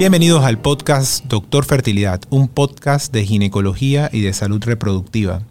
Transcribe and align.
Bienvenidos 0.00 0.42
al 0.46 0.58
podcast 0.58 1.26
Doctor 1.26 1.66
Fertilidad, 1.66 2.22
un 2.30 2.48
podcast 2.48 3.12
de 3.12 3.26
ginecología 3.26 4.08
y 4.10 4.22
de 4.22 4.32
salud 4.32 4.64
reproductiva. 4.64 5.42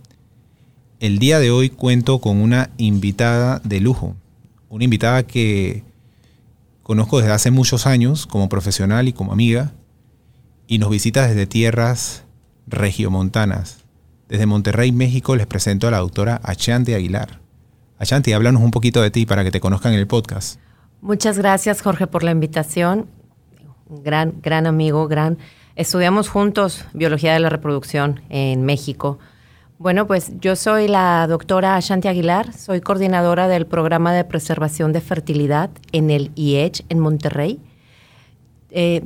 El 1.00 1.20
día 1.20 1.38
de 1.38 1.52
hoy 1.52 1.70
cuento 1.70 2.18
con 2.18 2.42
una 2.42 2.72
invitada 2.78 3.62
de 3.64 3.80
lujo, 3.80 4.16
una 4.68 4.86
invitada 4.86 5.22
que 5.22 5.84
conozco 6.82 7.20
desde 7.20 7.32
hace 7.32 7.52
muchos 7.52 7.86
años 7.86 8.26
como 8.26 8.50
profesional 8.50 9.08
y 9.08 9.14
como 9.14 9.34
amiga, 9.34 9.72
y 10.66 10.80
nos 10.80 10.90
visita 10.90 11.28
desde 11.28 11.46
tierras 11.46 12.24
regiomontanas. 12.66 13.86
Desde 14.30 14.48
Monterrey, 14.48 14.92
México, 14.92 15.36
les 15.36 15.46
presento 15.46 15.88
a 15.88 15.92
la 15.92 16.00
doctora 16.00 16.42
Achanti 16.44 16.96
Aguilar. 16.96 17.40
Achanti, 18.00 18.34
háblanos 18.34 18.64
un 18.64 18.72
poquito 18.72 19.00
de 19.04 19.12
ti 19.12 19.28
para 19.28 19.44
que 19.44 19.52
te 19.52 19.60
conozcan 19.60 19.94
en 19.94 20.00
el 20.00 20.08
podcast. 20.08 20.60
Muchas 21.02 21.38
gracias, 21.38 21.84
Jorge, 21.84 22.08
por 22.08 22.24
la 22.24 22.32
invitación. 22.32 23.19
Gran, 23.90 24.36
gran 24.42 24.68
amigo, 24.68 25.08
gran. 25.08 25.40
Estudiamos 25.76 26.30
juntos 26.30 26.86
biología 26.94 27.34
de 27.34 27.40
la 27.40 27.50
reproducción 27.50 28.22
en 28.30 28.64
México. 28.64 29.18
Bueno, 29.80 30.06
pues 30.06 30.32
yo 30.40 30.56
soy 30.56 30.88
la 30.88 31.26
doctora 31.26 31.76
Ashanti 31.76 32.08
Aguilar, 32.08 32.54
soy 32.54 32.82
coordinadora 32.82 33.48
del 33.48 33.66
programa 33.66 34.14
de 34.14 34.26
preservación 34.26 34.94
de 34.94 35.02
fertilidad 35.02 35.70
en 35.92 36.12
el 36.12 36.32
IEH 36.36 36.84
en 36.90 37.00
Monterrey. 37.00 37.60
Eh, 38.72 39.04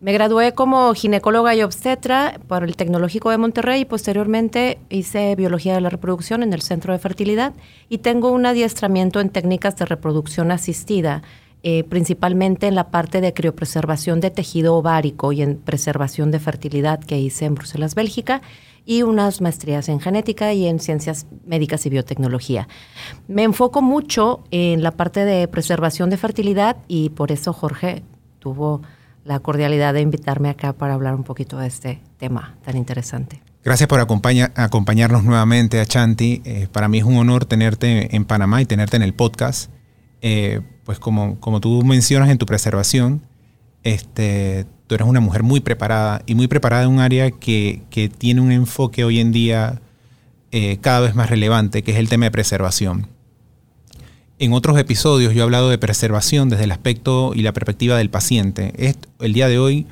me 0.00 0.12
gradué 0.12 0.52
como 0.52 0.94
ginecóloga 0.94 1.54
y 1.54 1.62
obstetra 1.62 2.38
por 2.46 2.62
el 2.62 2.76
Tecnológico 2.76 3.30
de 3.30 3.38
Monterrey 3.38 3.80
y 3.80 3.84
posteriormente 3.84 4.78
hice 4.88 5.34
biología 5.34 5.74
de 5.74 5.80
la 5.80 5.90
reproducción 5.90 6.42
en 6.42 6.52
el 6.52 6.62
Centro 6.62 6.92
de 6.92 6.98
Fertilidad 7.00 7.52
y 7.88 7.98
tengo 7.98 8.30
un 8.30 8.46
adiestramiento 8.46 9.20
en 9.20 9.30
técnicas 9.30 9.74
de 9.76 9.86
reproducción 9.86 10.52
asistida, 10.52 11.22
eh, 11.62 11.84
principalmente 11.84 12.66
en 12.66 12.74
la 12.74 12.90
parte 12.90 13.20
de 13.20 13.34
criopreservación 13.34 14.20
de 14.20 14.30
tejido 14.30 14.76
ovárico 14.76 15.32
y 15.32 15.42
en 15.42 15.56
preservación 15.56 16.30
de 16.30 16.40
fertilidad 16.40 17.00
que 17.00 17.18
hice 17.18 17.44
en 17.44 17.54
Bruselas, 17.54 17.94
Bélgica 17.94 18.42
y 18.84 19.02
unas 19.02 19.40
maestrías 19.40 19.88
en 19.88 20.00
genética 20.00 20.52
y 20.52 20.66
en 20.66 20.78
ciencias 20.78 21.26
médicas 21.44 21.84
y 21.86 21.90
biotecnología. 21.90 22.68
Me 23.26 23.42
enfoco 23.42 23.82
mucho 23.82 24.44
en 24.52 24.82
la 24.82 24.92
parte 24.92 25.24
de 25.24 25.48
preservación 25.48 26.08
de 26.08 26.16
fertilidad 26.16 26.76
y 26.86 27.10
por 27.10 27.32
eso 27.32 27.52
Jorge 27.52 28.04
tuvo 28.38 28.82
la 29.24 29.40
cordialidad 29.40 29.92
de 29.92 30.02
invitarme 30.02 30.48
acá 30.50 30.72
para 30.72 30.94
hablar 30.94 31.16
un 31.16 31.24
poquito 31.24 31.58
de 31.58 31.66
este 31.66 32.00
tema 32.16 32.56
tan 32.64 32.76
interesante. 32.76 33.42
Gracias 33.64 33.88
por 33.88 33.98
acompañarnos 33.98 35.24
nuevamente, 35.24 35.80
Achanti. 35.80 36.40
Eh, 36.44 36.68
para 36.70 36.86
mí 36.86 36.98
es 36.98 37.04
un 37.04 37.16
honor 37.16 37.44
tenerte 37.44 38.14
en 38.14 38.24
Panamá 38.24 38.62
y 38.62 38.66
tenerte 38.66 38.96
en 38.96 39.02
el 39.02 39.12
podcast. 39.12 39.72
Eh, 40.28 40.60
pues 40.82 40.98
como, 40.98 41.38
como 41.38 41.60
tú 41.60 41.84
mencionas 41.84 42.30
en 42.30 42.38
tu 42.38 42.46
preservación, 42.46 43.22
este, 43.84 44.66
tú 44.88 44.96
eres 44.96 45.06
una 45.06 45.20
mujer 45.20 45.44
muy 45.44 45.60
preparada 45.60 46.20
y 46.26 46.34
muy 46.34 46.48
preparada 46.48 46.82
en 46.82 46.88
un 46.88 46.98
área 46.98 47.30
que, 47.30 47.84
tiene 48.18 48.40
un 48.40 48.50
enfoque 48.50 49.04
hoy 49.04 49.20
en 49.20 49.30
día 49.30 49.80
eh, 50.50 50.78
cada 50.80 50.98
vez 50.98 51.14
más 51.14 51.30
relevante, 51.30 51.84
que 51.84 51.92
es 51.92 51.98
el 51.98 52.08
tema 52.08 52.24
de 52.24 52.32
preservación. 52.32 53.06
En 54.40 54.52
otros 54.52 54.76
episodios 54.80 55.32
yo 55.32 55.42
he 55.42 55.44
hablado 55.44 55.70
de 55.70 55.78
preservación 55.78 56.48
desde 56.48 56.64
el 56.64 56.72
aspecto 56.72 57.30
y 57.32 57.42
la 57.42 57.52
perspectiva 57.52 57.96
del 57.96 58.10
paciente. 58.10 58.96
el 59.20 59.32
día 59.32 59.46
de 59.46 59.60
hoy 59.60 59.86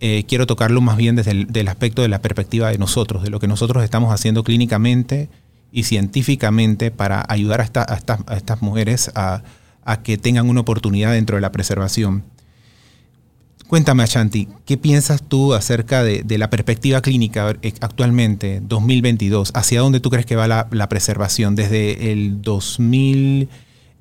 eh, 0.00 0.24
quiero 0.26 0.48
tocarlo 0.48 0.80
más 0.80 0.96
bien 0.96 1.14
desde 1.14 1.30
el 1.30 1.68
aspecto 1.68 2.02
de 2.02 2.08
la 2.08 2.20
perspectiva 2.20 2.70
de 2.70 2.78
nosotros, 2.78 3.22
de 3.22 3.30
lo 3.30 3.38
que 3.38 3.46
nosotros 3.46 3.84
estamos 3.84 4.12
haciendo 4.12 4.42
clínicamente 4.42 5.28
y 5.70 5.84
científicamente 5.84 6.90
para 6.90 7.24
ayudar 7.28 7.60
a, 7.60 8.34
estas 8.34 8.62
mujeres 8.62 9.12
a, 9.14 9.44
a 9.84 10.02
que 10.02 10.18
tengan 10.18 10.48
una 10.48 10.60
oportunidad 10.60 11.12
dentro 11.12 11.36
de 11.36 11.42
la 11.42 11.52
preservación. 11.52 12.24
Cuéntame, 13.70 14.02
Ashanti, 14.02 14.48
¿qué 14.66 14.76
piensas 14.76 15.22
tú 15.22 15.54
acerca 15.54 16.02
de, 16.02 16.38
la 16.38 16.50
perspectiva 16.50 17.00
clínica 17.02 17.56
eh, 17.62 17.72
actualmente, 17.80 18.60
2022? 18.64 19.52
¿Hacia 19.54 19.80
dónde 19.80 20.00
tú 20.00 20.10
crees 20.10 20.26
que 20.26 20.34
va 20.34 20.48
la, 20.48 20.88
preservación? 20.88 21.54
Desde 21.54 22.10
el 22.10 22.42
2000, 22.42 23.48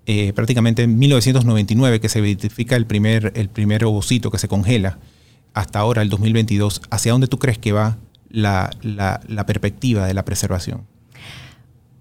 eh, 0.08 0.34
prácticamente 0.34 0.81
en 0.81 0.98
1999, 0.98 2.00
que 2.00 2.09
se 2.09 2.20
identifica 2.20 2.76
el 2.76 2.88
primer, 2.88 3.32
el 3.36 3.50
primer 3.50 3.86
ovocito 3.86 4.32
que 4.32 4.40
se 4.40 4.48
congela, 4.48 4.98
hasta 5.53 5.78
ahora, 5.78 6.02
el 6.02 6.09
2022, 6.09 6.82
¿hacia 6.90 7.12
dónde 7.12 7.28
tú 7.28 7.38
crees 7.38 7.59
que 7.59 7.72
va 7.72 8.00
la, 8.28 8.72
la 8.82 9.46
perspectiva 9.46 10.08
de 10.08 10.16
la 10.16 10.26
preservación? 10.26 10.88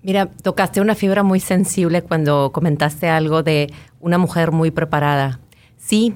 Mira, 0.03 0.27
tocaste 0.27 0.81
una 0.81 0.95
fibra 0.95 1.23
muy 1.23 1.41
sensible 1.41 2.03
cuando 2.03 2.53
comentaste 2.53 3.09
algo 3.09 3.43
de 3.43 3.73
una 4.01 4.19
mujer 4.19 4.53
muy 4.53 4.71
preparada. 4.71 5.41
Sí, 5.77 6.15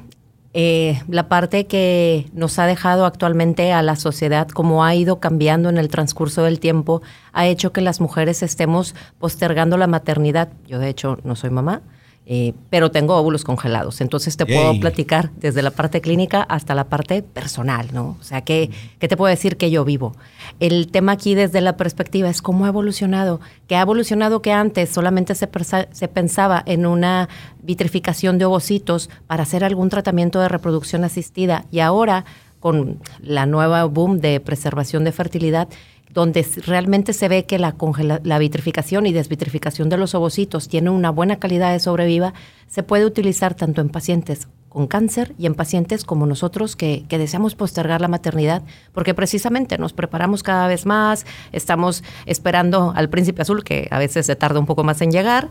eh, 0.54 1.02
la 1.08 1.28
parte 1.28 1.66
que 1.66 2.26
nos 2.34 2.58
ha 2.58 2.66
dejado 2.66 3.06
actualmente 3.06 3.72
a 3.72 3.82
la 3.82 3.96
sociedad, 3.96 4.48
como 4.48 4.84
ha 4.84 4.94
ido 4.94 5.18
cambiando 5.18 5.70
en 5.70 5.78
el 5.78 5.88
transcurso 5.88 6.42
del 6.44 6.60
tiempo, 6.60 7.02
ha 7.32 7.46
hecho 7.46 7.72
que 7.72 7.80
las 7.80 8.00
mujeres 8.00 8.42
estemos 8.42 8.94
postergando 9.18 9.78
la 9.78 9.86
maternidad. 9.86 10.50
Yo 10.66 10.78
de 10.78 10.88
hecho 10.88 11.18
no 11.24 11.36
soy 11.36 11.50
mamá, 11.50 11.82
eh, 12.24 12.54
pero 12.70 12.92
tengo 12.92 13.16
óvulos 13.16 13.42
congelados. 13.42 14.00
Entonces 14.00 14.36
te 14.36 14.46
puedo 14.46 14.78
platicar 14.78 15.30
desde 15.36 15.60
la 15.60 15.72
parte 15.72 16.00
clínica 16.00 16.42
hasta 16.42 16.74
la 16.74 16.84
parte 16.84 17.22
personal, 17.22 17.88
¿no? 17.92 18.16
O 18.20 18.22
sea, 18.22 18.42
¿qué, 18.42 18.70
¿qué, 19.00 19.08
te 19.08 19.16
puedo 19.16 19.28
decir 19.28 19.56
que 19.56 19.72
yo 19.72 19.84
vivo? 19.84 20.14
El 20.60 20.86
tema 20.92 21.12
aquí 21.12 21.34
desde 21.34 21.60
la 21.60 21.76
perspectiva 21.76 22.30
es 22.30 22.40
cómo 22.40 22.64
ha 22.64 22.68
evolucionado. 22.68 23.40
Que 23.66 23.74
ha 23.74 23.80
evolucionado 23.80 24.40
que 24.40 24.52
antes 24.52 24.90
solamente 24.90 25.34
se, 25.34 25.48
se 25.90 26.08
pensaba 26.08 26.62
en 26.64 26.86
una 26.86 27.28
vitrificación 27.62 28.38
de 28.38 28.44
ovocitos 28.44 29.10
para 29.26 29.42
hacer 29.42 29.64
algún 29.64 29.88
tratamiento 29.88 30.40
de 30.40 30.48
reproducción 30.48 31.02
asistida 31.02 31.64
y 31.72 31.80
ahora 31.80 32.24
con 32.62 33.00
la 33.20 33.44
nueva 33.44 33.84
boom 33.86 34.20
de 34.20 34.38
preservación 34.38 35.02
de 35.02 35.10
fertilidad, 35.10 35.68
donde 36.12 36.46
realmente 36.66 37.12
se 37.12 37.28
ve 37.28 37.44
que 37.44 37.58
la, 37.58 37.74
la 38.22 38.38
vitrificación 38.38 39.06
y 39.06 39.12
desvitrificación 39.12 39.88
de 39.88 39.96
los 39.96 40.14
ovocitos 40.14 40.68
tiene 40.68 40.90
una 40.90 41.10
buena 41.10 41.36
calidad 41.36 41.72
de 41.72 41.80
sobreviva, 41.80 42.34
se 42.66 42.82
puede 42.82 43.06
utilizar 43.06 43.54
tanto 43.54 43.80
en 43.80 43.88
pacientes 43.88 44.48
con 44.72 44.86
cáncer 44.86 45.34
y 45.36 45.44
en 45.44 45.54
pacientes 45.54 46.02
como 46.02 46.24
nosotros 46.24 46.76
que, 46.76 47.04
deseamos 47.10 47.54
postergar 47.54 48.00
la 48.00 48.08
maternidad, 48.08 48.62
porque 48.92 49.12
precisamente 49.12 49.76
nos 49.76 49.92
preparamos 49.92 50.42
cada 50.42 50.66
vez 50.66 50.86
más, 50.86 51.26
estamos 51.52 52.02
esperando 52.24 52.94
al 52.96 53.10
príncipe 53.10 53.42
azul, 53.42 53.64
que 53.64 53.88
a 53.90 53.98
veces 53.98 54.24
se 54.24 54.34
tarda 54.34 54.58
un 54.58 54.64
poco 54.64 54.82
más 54.82 55.02
en 55.02 55.10
llegar. 55.10 55.50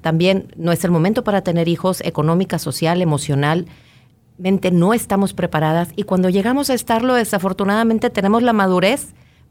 también 0.00 0.52
no 0.56 0.70
es 0.70 0.84
el 0.84 0.92
momento 0.92 1.24
para 1.24 1.42
tener 1.42 1.66
hijos 1.66 2.00
económica, 2.02 2.60
social, 2.60 3.02
emocionalmente 3.02 4.70
no 4.70 4.94
estamos 4.94 5.34
preparadas 5.34 5.88
y 5.96 6.04
cuando 6.04 6.28
llegamos 6.28 6.70
a 6.70 6.74
estarlo, 6.74 7.14
desafortunadamente 7.14 8.10
tenemos 8.10 8.44
la 8.44 8.52
madurez 8.52 9.08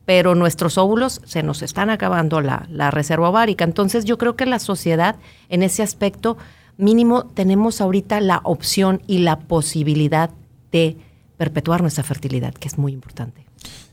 pero 0.08 0.36
nuestros 0.36 0.78
óvulos 0.78 1.20
se 1.26 1.44
nos 1.44 1.62
están 1.62 1.90
acabando 1.90 2.40
la, 2.40 2.66
la 2.72 2.92
reserva 2.92 3.28
ovárica. 3.28 3.66
Entonces 3.66 4.06
yo 4.06 4.18
creo 4.18 4.38
que 4.38 4.46
la 4.46 4.58
sociedad 4.58 5.18
en 5.50 5.64
ese 5.64 5.84
aspecto 5.84 6.38
mínimo 6.78 7.26
tenemos 7.26 7.82
ahorita 7.82 8.22
la 8.22 8.40
opción 8.46 9.02
y 9.06 9.18
la 9.18 9.38
posibilidad 9.38 10.30
de 10.72 10.96
perpetuar 11.36 11.82
nuestra 11.82 12.06
fertilidad, 12.06 12.54
que 12.54 12.70
es 12.70 12.78
muy 12.78 12.94
importante. 12.94 13.46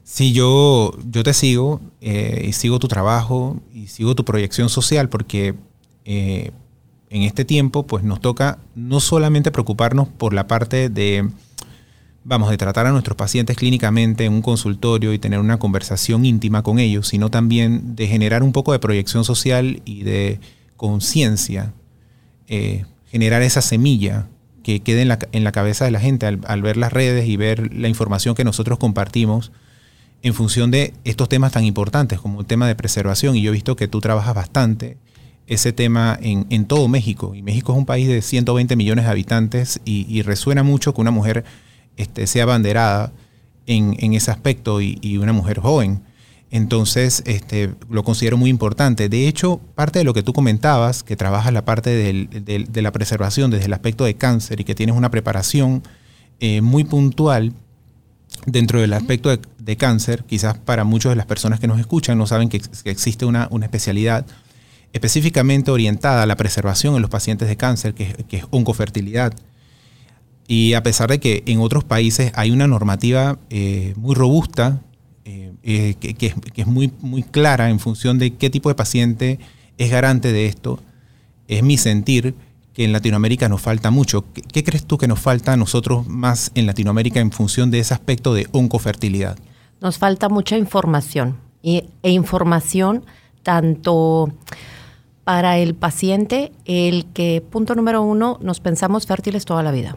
Sí, 0.04 0.32
yo, 0.32 0.96
yo 1.10 1.24
te 1.24 1.34
sigo 1.34 1.80
eh, 2.00 2.44
y 2.46 2.52
sigo 2.52 2.78
tu 2.78 2.86
trabajo 2.86 3.56
y 3.74 3.88
sigo 3.88 4.14
tu 4.14 4.24
proyección 4.24 4.68
social 4.68 5.08
porque 5.08 5.56
eh, 6.04 6.52
en 7.10 7.22
este 7.22 7.44
tiempo 7.44 7.88
pues 7.88 8.04
nos 8.04 8.20
toca 8.20 8.60
no 8.76 9.00
solamente 9.00 9.50
preocuparnos 9.50 10.06
por 10.06 10.32
la 10.32 10.46
parte 10.46 10.90
de 10.90 11.28
vamos, 12.24 12.50
de 12.50 12.56
tratar 12.56 12.86
a 12.86 12.92
nuestros 12.92 13.16
pacientes 13.16 13.56
clínicamente 13.56 14.24
en 14.24 14.32
un 14.32 14.42
consultorio 14.42 15.12
y 15.12 15.18
tener 15.18 15.38
una 15.38 15.58
conversación 15.58 16.24
íntima 16.24 16.62
con 16.62 16.78
ellos, 16.78 17.08
sino 17.08 17.30
también 17.30 17.94
de 17.94 18.06
generar 18.06 18.42
un 18.42 18.52
poco 18.52 18.72
de 18.72 18.78
proyección 18.78 19.24
social 19.24 19.82
y 19.84 20.02
de 20.02 20.40
conciencia, 20.76 21.72
eh, 22.48 22.86
generar 23.06 23.42
esa 23.42 23.60
semilla 23.60 24.26
que 24.62 24.80
quede 24.80 25.02
en 25.02 25.08
la, 25.08 25.18
en 25.32 25.44
la 25.44 25.52
cabeza 25.52 25.84
de 25.84 25.90
la 25.90 26.00
gente 26.00 26.26
al, 26.26 26.62
ver 26.62 26.78
las 26.78 26.92
redes 26.92 27.28
y 27.28 27.36
ver 27.36 27.74
la 27.74 27.88
información 27.88 28.34
que 28.34 28.44
nosotros 28.44 28.78
compartimos 28.78 29.52
en 30.22 30.32
función 30.32 30.70
de 30.70 30.94
estos 31.04 31.28
temas 31.28 31.52
tan 31.52 31.64
importantes 31.64 32.18
como 32.18 32.40
el 32.40 32.46
tema 32.46 32.66
de 32.66 32.74
preservación. 32.74 33.36
Y 33.36 33.42
yo 33.42 33.50
he 33.50 33.52
visto 33.52 33.76
que 33.76 33.88
tú 33.88 34.00
trabajas 34.00 34.34
bastante 34.34 34.96
ese 35.46 35.74
tema 35.74 36.18
en, 36.22 36.64
todo 36.64 36.88
México. 36.88 37.34
Y 37.34 37.42
México 37.42 37.72
es 37.72 37.78
un 37.78 37.84
país 37.84 38.08
de 38.08 38.22
120 38.22 38.74
millones 38.76 39.04
de 39.04 39.10
habitantes 39.10 39.82
y 39.84 40.22
resuena 40.22 40.62
mucho 40.62 40.94
que 40.94 41.02
una 41.02 41.10
mujer 41.10 41.44
este, 41.96 42.26
sea 42.26 42.44
abanderada 42.44 43.12
en, 43.66 44.14
ese 44.14 44.30
aspecto 44.30 44.80
y, 44.80 45.16
una 45.18 45.32
mujer 45.32 45.60
joven. 45.60 46.02
Entonces, 46.50 47.22
este, 47.26 47.74
lo 47.90 48.04
considero 48.04 48.36
muy 48.36 48.50
importante. 48.50 49.08
De 49.08 49.26
hecho, 49.26 49.60
parte 49.74 49.98
de 49.98 50.04
lo 50.04 50.14
que 50.14 50.22
tú 50.22 50.32
comentabas, 50.32 51.02
que 51.02 51.16
trabajas 51.16 51.52
la 51.52 51.64
parte 51.64 51.90
de 51.90 52.82
la 52.82 52.92
preservación 52.92 53.50
desde 53.50 53.66
el 53.66 53.72
aspecto 53.72 54.04
de 54.04 54.14
cáncer 54.14 54.60
y 54.60 54.64
que 54.64 54.74
tienes 54.74 54.94
una 54.94 55.10
preparación 55.10 55.82
eh, 56.40 56.60
muy 56.60 56.84
puntual 56.84 57.52
dentro 58.46 58.80
del 58.80 58.92
aspecto 58.92 59.34
de, 59.34 59.76
cáncer, 59.76 60.24
quizás 60.24 60.58
para 60.58 60.84
muchas 60.84 61.10
de 61.10 61.16
las 61.16 61.26
personas 61.26 61.60
que 61.60 61.68
nos 61.68 61.78
escuchan 61.78 62.18
no 62.18 62.26
saben 62.26 62.48
que, 62.48 62.60
existe 62.84 63.24
una, 63.24 63.48
especialidad 63.62 64.26
específicamente 64.92 65.70
orientada 65.70 66.24
a 66.24 66.26
la 66.26 66.36
preservación 66.36 66.96
en 66.96 67.02
los 67.02 67.10
pacientes 67.10 67.48
de 67.48 67.56
cáncer, 67.56 67.94
que, 67.94 68.24
que 68.28 68.38
es 68.38 68.44
oncofertilidad 68.50 69.32
Y 70.46 70.74
a 70.74 70.82
pesar 70.82 71.08
de 71.10 71.20
que 71.20 71.42
en 71.46 71.60
otros 71.60 71.84
países 71.84 72.32
hay 72.34 72.50
una 72.50 72.66
normativa 72.66 73.38
eh, 73.50 73.94
muy 73.96 74.14
robusta, 74.14 74.80
eh, 75.66 75.94
que, 75.98 76.34
es, 76.56 76.66
muy, 76.66 76.92
muy 77.00 77.22
clara 77.22 77.70
en 77.70 77.78
función 77.78 78.18
de 78.18 78.34
qué 78.34 78.50
tipo 78.50 78.68
de 78.68 78.74
paciente 78.74 79.38
es 79.78 79.90
garante 79.90 80.30
de 80.30 80.44
esto, 80.44 80.78
es 81.48 81.62
mi 81.62 81.78
sentir 81.78 82.34
que 82.74 82.84
en 82.84 82.92
Latinoamérica 82.92 83.48
nos 83.48 83.62
falta 83.62 83.90
mucho. 83.90 84.26
¿Qué, 84.52 84.62
crees 84.62 84.84
tú 84.84 84.98
que 84.98 85.08
nos 85.08 85.20
falta 85.20 85.54
a 85.54 85.56
nosotros 85.56 86.06
más 86.06 86.52
en 86.54 86.66
Latinoamérica 86.66 87.20
en 87.20 87.32
función 87.32 87.70
de 87.70 87.78
ese 87.78 87.94
aspecto 87.94 88.34
de 88.34 88.46
oncofertilidad? 88.52 89.38
Nos 89.80 89.96
falta 89.96 90.28
mucha 90.28 90.58
información 90.58 91.38
y, 91.62 91.84
e 92.02 92.10
información 92.10 93.06
tanto 93.42 94.34
para 95.24 95.56
el 95.56 95.74
paciente, 95.74 96.52
el 96.66 97.06
que, 97.14 97.42
punto 97.48 97.74
número 97.74 98.02
uno, 98.02 98.38
nos 98.42 98.60
pensamos 98.60 99.06
fértiles 99.06 99.46
toda 99.46 99.62
la 99.62 99.70
vida 99.70 99.96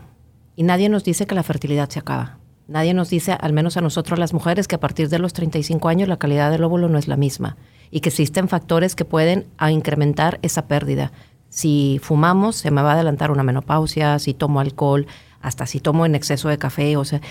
y 0.57 0.63
nadie 0.63 0.89
nos 0.89 1.05
dice 1.05 1.27
que 1.27 1.35
la 1.35 1.43
fertilidad 1.43 1.87
se 1.87 1.99
acaba. 1.99 2.39
Nadie 2.67 2.93
nos 2.93 3.09
dice, 3.09 3.31
al 3.39 3.53
menos 3.53 3.77
a 3.77 3.81
nosotros 3.81 4.19
las 4.19 4.33
mujeres, 4.33 4.67
que 4.67 4.75
a 4.75 4.79
partir 4.79 5.07
de 5.07 5.19
los 5.19 5.31
35 5.31 5.87
años 5.87 6.09
la 6.09 6.17
calidad 6.17 6.51
del 6.51 6.63
óvulo 6.63 6.89
no 6.89 6.97
es 6.97 7.07
la 7.07 7.15
misma 7.15 7.55
y 7.91 8.01
que 8.01 8.09
existen 8.09 8.49
factores 8.49 8.95
que 8.95 9.05
pueden 9.05 9.45
incrementar 9.69 10.39
esa 10.41 10.67
pérdida. 10.67 11.13
Si 11.47 12.01
fumamos, 12.03 12.57
se 12.57 12.71
me 12.71 12.81
va 12.81 12.91
a 12.91 12.93
adelantar 12.95 13.31
una 13.31 13.43
menopausia, 13.43 14.19
si 14.19 14.33
tomo 14.33 14.59
alcohol, 14.59 15.07
hasta 15.41 15.67
si 15.67 15.79
tomo 15.79 16.07
en 16.07 16.15
exceso 16.15 16.49
de 16.49 16.57
café, 16.57 16.97
o 16.97 17.05
sea, 17.05 17.21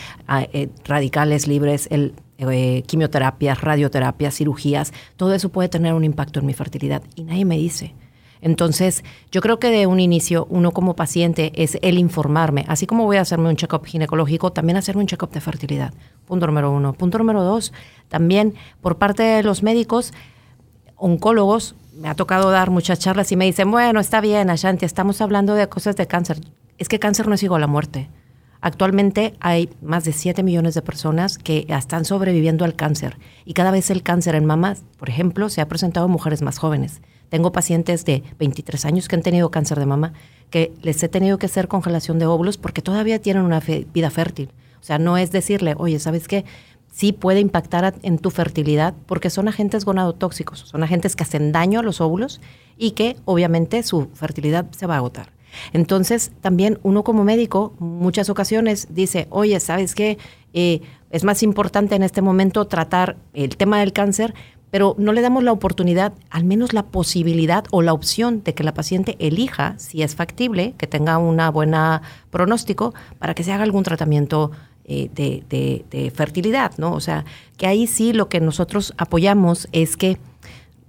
eh, 0.53 0.71
radicales 0.85 1.49
libres, 1.49 1.89
el, 1.91 2.15
eh, 2.39 2.85
quimioterapias, 2.87 3.61
radioterapias, 3.61 4.37
cirugías, 4.37 4.93
todo 5.17 5.35
eso 5.35 5.51
puede 5.51 5.69
tener 5.69 5.95
un 5.95 6.05
impacto 6.05 6.39
en 6.39 6.47
mi 6.47 6.55
fertilidad 6.55 7.03
y 7.17 7.25
nadie 7.25 7.45
me 7.45 7.59
dice. 7.59 7.93
Entonces, 8.41 9.05
yo 9.31 9.41
creo 9.41 9.59
que 9.59 9.71
de 9.71 9.87
un 9.87 10.01
inicio, 10.01 10.47
uno 10.51 10.73
como 10.73 10.95
paciente 10.95 11.53
es 11.55 11.79
el 11.83 11.99
informarme. 11.99 12.65
Así 12.69 12.87
como 12.87 13.05
voy 13.05 13.17
a 13.17 13.23
hacerme 13.23 13.49
un 13.49 13.57
check-up 13.57 13.85
ginecológico, 13.87 14.53
también 14.53 14.77
hacerme 14.77 15.03
un 15.03 15.09
check-up 15.09 15.31
de 15.31 15.41
fertilidad. 15.41 15.95
Punto 16.27 16.47
número 16.47 16.71
uno. 16.71 16.93
Punto 16.93 17.19
número 17.19 17.43
dos, 17.43 17.73
también 18.09 18.55
por 18.81 18.99
parte 18.99 19.23
de 19.23 19.43
los 19.43 19.63
médicos, 19.63 20.13
oncólogos, 20.97 21.75
me 21.97 22.09
ha 22.09 22.15
tocado 22.15 22.51
dar 22.51 22.71
muchas 22.71 22.99
charlas 22.99 23.33
y 23.33 23.37
me 23.37 23.47
dicen, 23.47 23.71
bueno, 23.71 24.01
está 24.01 24.21
bien, 24.21 24.51
Ashanti, 24.51 24.85
estamos 24.85 25.21
hablando 25.21 25.55
de 25.55 25.69
cosas 25.69 25.97
de 25.97 26.07
cáncer. 26.07 26.41
Es 26.79 26.89
que 26.89 26.99
cáncer 26.99 27.27
no 27.27 27.35
es 27.35 27.43
igual 27.43 27.63
a 27.63 27.67
muerte. 27.67 28.09
Actualmente 28.61 29.35
hay 29.41 29.71
más 29.81 30.05
de 30.05 30.13
7 30.13 30.43
millones 30.43 30.75
de 30.75 30.83
personas 30.83 31.39
que 31.39 31.67
están 31.69 32.05
sobreviviendo 32.05 32.65
al 32.65 32.75
cáncer 32.75 33.17
y 33.45 33.55
cada 33.55 33.71
vez 33.71 33.91
el 33.91 34.03
cáncer 34.03 34.35
en 34.35 34.45
mamás, 34.45 34.83
por 34.99 35.09
ejemplo, 35.09 35.49
se 35.49 35.61
ha 35.61 35.69
presentado 35.69 36.07
en 36.07 36.13
mujeres 36.13 36.43
más 36.43 36.59
jóvenes. 36.59 37.01
Tengo 37.29 37.53
pacientes 37.53 38.05
de 38.05 38.23
23 38.39 38.85
años 38.85 39.09
que 39.09 39.17
han 39.17 39.23
tenido 39.23 39.51
cáncer 39.51 39.79
de 39.79 39.87
mama, 39.87 40.13
que 40.51 40.73
les 40.83 41.03
he 41.03 41.09
tenido 41.09 41.39
que 41.39 41.47
hacer 41.47 41.69
congelación 41.69 42.19
de 42.19 42.27
óvulos 42.27 42.57
porque 42.57 42.83
todavía 42.83 43.21
tienen 43.21 43.43
una 43.43 43.61
vida 43.61 44.11
fértil. 44.11 44.51
O 44.81 44.85
sea, 44.85 44.99
no 44.99 45.19
es 45.19 45.33
decirle, 45.33 45.75
oye, 45.79 45.99
¿sabes 45.99 46.29
qué? 46.29 46.45
Sí 46.93 47.13
puede 47.13 47.41
impactar 47.41 47.95
en 48.03 48.19
tu 48.19 48.31
fertilidad 48.31 48.95
porque 49.07 49.31
son 49.31 49.49
agentes 49.49 49.85
gonadotóxicos, 49.85 50.61
son 50.61 50.83
agentes 50.83 51.17
que 51.17 51.25
hacen 51.25 51.53
daño 51.53 51.81
a 51.81 51.83
los 51.83 52.01
óvulos 52.01 52.41
y 52.79 52.93
que 52.93 53.17
obviamente 53.25 53.83
su 53.83 54.09
fertilidad 54.15 54.71
se 54.71 54.87
va 54.87 54.95
a 54.95 54.99
agotar. 54.99 55.33
Entonces, 55.73 56.33
también 56.41 56.79
uno 56.83 57.03
como 57.03 57.25
médico, 57.25 57.75
muchas 57.79 58.31
ocasiones 58.31 58.89
dice, 58.91 59.27
oye, 59.31 59.59
¿sabes 59.61 59.95
qué? 59.95 60.19
Eh, 60.53 60.81
es 61.11 61.25
más 61.25 61.43
importante 61.43 61.95
en 61.95 62.03
este 62.03 62.23
momento 62.23 62.67
tratar 62.67 63.17
el 63.33 63.57
tema 63.57 63.81
del 63.81 63.93
cáncer 63.93 64.35
pero 64.77 64.95
no 64.99 65.15
le 65.15 65.23
damos 65.23 65.43
la 65.43 65.53
oportunidad, 65.53 66.13
al 66.29 66.45
menos 66.45 66.75
la 66.75 66.83
posibilidad 66.83 67.65
o 67.71 67.81
la 67.81 67.95
opción 67.95 68.43
de 68.45 68.53
que 68.53 68.63
la 68.63 68.75
paciente 68.75 69.17
elija, 69.19 69.75
si 69.79 70.03
es 70.03 70.15
factible, 70.15 70.75
que 70.77 70.87
tenga 70.87 71.17
una 71.17 71.51
buena 71.51 72.03
pronóstico, 72.31 72.93
para 73.19 73.33
que 73.33 73.43
se 73.43 73.55
haga 73.55 73.63
algún 73.63 73.85
tratamiento 73.85 74.51
eh, 74.85 75.09
de, 75.15 75.83
de, 75.91 76.11
fertilidad, 76.11 76.73
¿no? 76.77 76.93
O 76.93 77.01
sea, 77.01 77.25
que 77.57 77.67
ahí 77.67 77.87
sí 77.87 78.13
lo 78.13 78.29
que 78.29 78.39
nosotros 78.39 78.93
apoyamos 78.99 79.67
es 79.73 79.97
que 79.97 80.19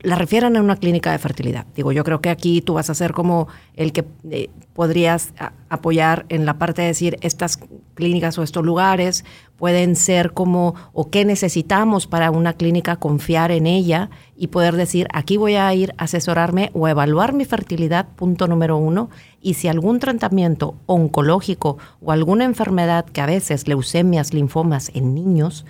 la 0.02 0.16
refieran 0.16 0.56
a 0.56 0.62
una 0.62 0.76
clínica 0.76 1.12
de 1.12 1.18
fertilidad. 1.18 1.66
Digo, 1.76 1.92
yo 1.92 2.04
creo 2.04 2.22
que 2.22 2.30
aquí 2.30 2.62
tú 2.62 2.76
vas 2.76 2.90
a 2.90 2.96
ser 2.96 3.14
como 3.14 3.48
el 3.76 3.92
que 3.92 4.06
eh, 4.30 4.50
podrías 4.74 5.34
apoyar 5.70 6.26
en 6.30 6.46
la 6.46 6.60
parte 6.60 6.84
de 6.84 6.90
decir 6.90 7.18
estas 7.22 7.60
clínicas 7.96 8.38
o 8.38 8.44
estos 8.44 8.64
lugares 8.64 9.26
pueden 9.58 9.96
ser 9.96 10.34
como 10.34 10.76
o 10.94 11.10
qué 11.10 11.26
necesitamos 11.26 12.06
para 12.06 12.30
una 12.30 12.54
clínica 12.54 12.98
confiar 12.98 13.52
en 13.52 13.66
ella 13.66 14.12
y 14.36 14.48
poder 14.48 14.76
decir 14.76 15.08
aquí 15.14 15.36
voy 15.36 15.56
a 15.56 15.74
ir 15.74 15.96
a 15.98 16.04
asesorarme 16.04 16.70
o 16.74 16.88
evaluar 16.88 17.34
mi 17.34 17.44
fertilidad, 17.44 18.08
punto 18.16 18.48
número 18.48 18.78
uno, 18.78 19.10
y 19.42 19.56
si 19.56 19.68
algún 19.68 20.00
tratamiento 20.00 20.76
oncológico 20.86 21.80
o 22.02 22.12
alguna 22.12 22.46
enfermedad 22.46 23.06
que 23.06 23.22
a 23.22 23.26
veces 23.26 23.68
leucemias, 23.68 24.32
linfomas 24.32 24.92
en 24.94 25.16
niños, 25.16 25.66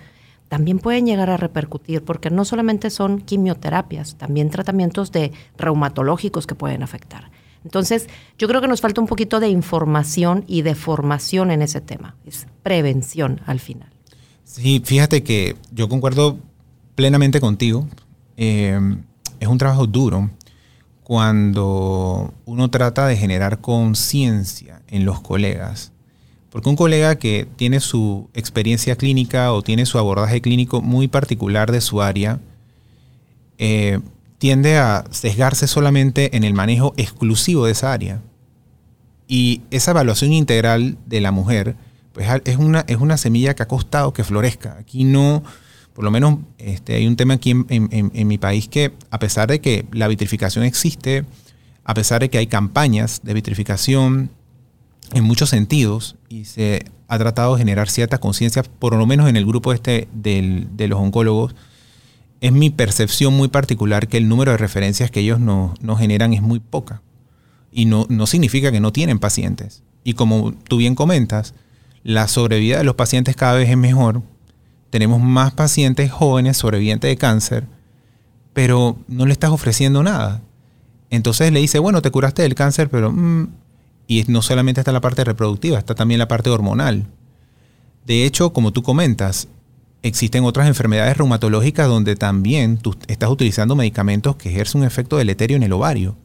también 0.48 0.78
pueden 0.78 1.06
llegar 1.06 1.30
a 1.30 1.36
repercutir, 1.36 2.02
porque 2.02 2.30
no 2.30 2.44
solamente 2.44 2.90
son 2.90 3.20
quimioterapias, 3.20 4.16
también 4.16 4.50
tratamientos 4.50 5.12
de 5.12 5.32
reumatológicos 5.56 6.46
que 6.46 6.54
pueden 6.54 6.82
afectar. 6.82 7.30
Entonces, 7.64 8.08
yo 8.38 8.48
creo 8.48 8.60
que 8.60 8.68
nos 8.68 8.80
falta 8.80 9.00
un 9.00 9.06
poquito 9.06 9.40
de 9.40 9.48
información 9.48 10.44
y 10.46 10.62
de 10.62 10.74
formación 10.74 11.50
en 11.50 11.62
ese 11.62 11.80
tema. 11.80 12.16
Es 12.24 12.46
prevención 12.62 13.40
al 13.46 13.60
final. 13.60 13.90
Sí, 14.44 14.80
fíjate 14.84 15.22
que 15.22 15.56
yo 15.72 15.88
concuerdo 15.88 16.38
plenamente 16.94 17.40
contigo. 17.40 17.86
Eh, 18.36 18.78
es 19.40 19.48
un 19.48 19.58
trabajo 19.58 19.86
duro 19.86 20.30
cuando 21.02 22.32
uno 22.44 22.70
trata 22.70 23.06
de 23.06 23.16
generar 23.16 23.60
conciencia 23.60 24.82
en 24.88 25.04
los 25.04 25.20
colegas 25.20 25.92
porque 26.50 26.68
un 26.68 26.76
colega 26.76 27.16
que 27.16 27.46
tiene 27.56 27.80
su 27.80 28.30
experiencia 28.34 28.96
clínica 28.96 29.52
o 29.52 29.62
tiene 29.62 29.86
su 29.86 29.98
abordaje 29.98 30.40
clínico 30.40 30.80
muy 30.80 31.08
particular 31.08 31.70
de 31.70 31.80
su 31.80 32.00
área, 32.00 32.40
eh, 33.58 34.00
tiende 34.38 34.78
a 34.78 35.04
sesgarse 35.10 35.66
solamente 35.66 36.36
en 36.36 36.44
el 36.44 36.54
manejo 36.54 36.94
exclusivo 36.96 37.66
de 37.66 37.72
esa 37.72 37.92
área. 37.92 38.22
Y 39.26 39.62
esa 39.70 39.90
evaluación 39.90 40.32
integral 40.32 40.96
de 41.06 41.20
la 41.20 41.32
mujer, 41.32 41.76
pues 42.12 42.28
es 42.44 42.56
una, 42.56 42.80
es 42.88 42.96
una 42.96 43.18
semilla 43.18 43.54
que 43.54 43.64
ha 43.64 43.68
costado 43.68 44.14
que 44.14 44.24
florezca. 44.24 44.78
Aquí 44.78 45.04
no, 45.04 45.42
por 45.92 46.04
lo 46.04 46.10
menos 46.10 46.38
este, 46.56 46.94
hay 46.94 47.06
un 47.06 47.16
tema 47.16 47.34
aquí 47.34 47.50
en, 47.50 47.66
en 47.68 48.28
mi 48.28 48.38
país 48.38 48.68
que 48.68 48.94
a 49.10 49.18
pesar 49.18 49.48
de 49.48 49.60
que 49.60 49.84
la 49.92 50.08
vitrificación 50.08 50.64
existe, 50.64 51.26
a 51.84 51.92
pesar 51.92 52.22
de 52.22 52.30
que 52.30 52.38
hay 52.38 52.46
campañas 52.46 53.20
de 53.22 53.34
vitrificación, 53.34 54.30
en 55.12 55.24
muchos 55.24 55.50
sentidos 55.50 56.16
y 56.28 56.44
se 56.44 56.84
ha 57.08 57.18
tratado 57.18 57.54
de 57.54 57.60
generar 57.60 57.88
cierta 57.88 58.18
conciencia, 58.18 58.62
por 58.62 58.94
lo 58.94 59.06
menos 59.06 59.28
en 59.28 59.36
el 59.36 59.46
grupo 59.46 59.72
este 59.72 60.08
de 60.12 60.88
los 60.88 60.98
oncólogos, 60.98 61.54
es 62.40 62.52
mi 62.52 62.70
percepción 62.70 63.36
muy 63.36 63.48
particular 63.48 64.08
que 64.08 64.16
el 64.16 64.28
número 64.28 64.52
de 64.52 64.58
referencias 64.58 65.10
que 65.10 65.20
ellos 65.20 65.40
nos 65.40 65.98
generan 65.98 66.32
es 66.34 66.42
muy 66.42 66.60
poca. 66.60 67.02
Y 67.72 67.86
no, 67.86 68.06
no 68.08 68.26
significa 68.26 68.70
que 68.70 68.80
no 68.80 68.92
tienen 68.92 69.18
pacientes. 69.18 69.82
Y 70.04 70.14
como 70.14 70.52
tú 70.52 70.76
bien 70.76 70.94
comentas, 70.94 71.54
la 72.02 72.28
sobrevida 72.28 72.78
de 72.78 72.84
los 72.84 72.94
pacientes 72.94 73.36
cada 73.36 73.54
vez 73.54 73.68
es 73.68 73.76
mejor. 73.76 74.22
Tenemos 74.90 75.20
más 75.20 75.52
pacientes 75.52 76.10
jóvenes 76.10 76.56
sobrevivientes 76.56 77.08
de 77.08 77.16
cáncer, 77.16 77.66
pero 78.52 78.98
no 79.08 79.26
le 79.26 79.32
estás 79.32 79.50
ofreciendo 79.50 80.02
nada. 80.02 80.40
Entonces 81.10 81.52
le 81.52 81.60
dice, 81.60 81.78
bueno, 81.78 82.02
te 82.02 82.10
curaste 82.10 82.42
del 82.42 82.54
cáncer, 82.54 82.88
pero 82.88 83.12
mm, 83.12 83.48
y 84.08 84.24
no 84.26 84.42
solamente 84.42 84.80
está 84.80 84.90
la 84.90 85.02
parte 85.02 85.22
reproductiva, 85.22 85.78
está 85.78 85.94
también 85.94 86.18
la 86.18 86.26
parte 86.26 86.48
hormonal. 86.48 87.04
De 88.06 88.24
hecho, 88.24 88.54
como 88.54 88.72
tú 88.72 88.82
comentas, 88.82 89.48
existen 90.02 90.44
otras 90.44 90.66
enfermedades 90.66 91.18
reumatológicas 91.18 91.86
donde 91.88 92.16
también 92.16 92.78
tú 92.78 92.96
estás 93.06 93.28
utilizando 93.28 93.76
medicamentos 93.76 94.36
que 94.36 94.48
ejercen 94.48 94.80
un 94.80 94.86
efecto 94.86 95.18
deleterio 95.18 95.58
en 95.58 95.62
el 95.62 95.74
ovario. 95.74 96.16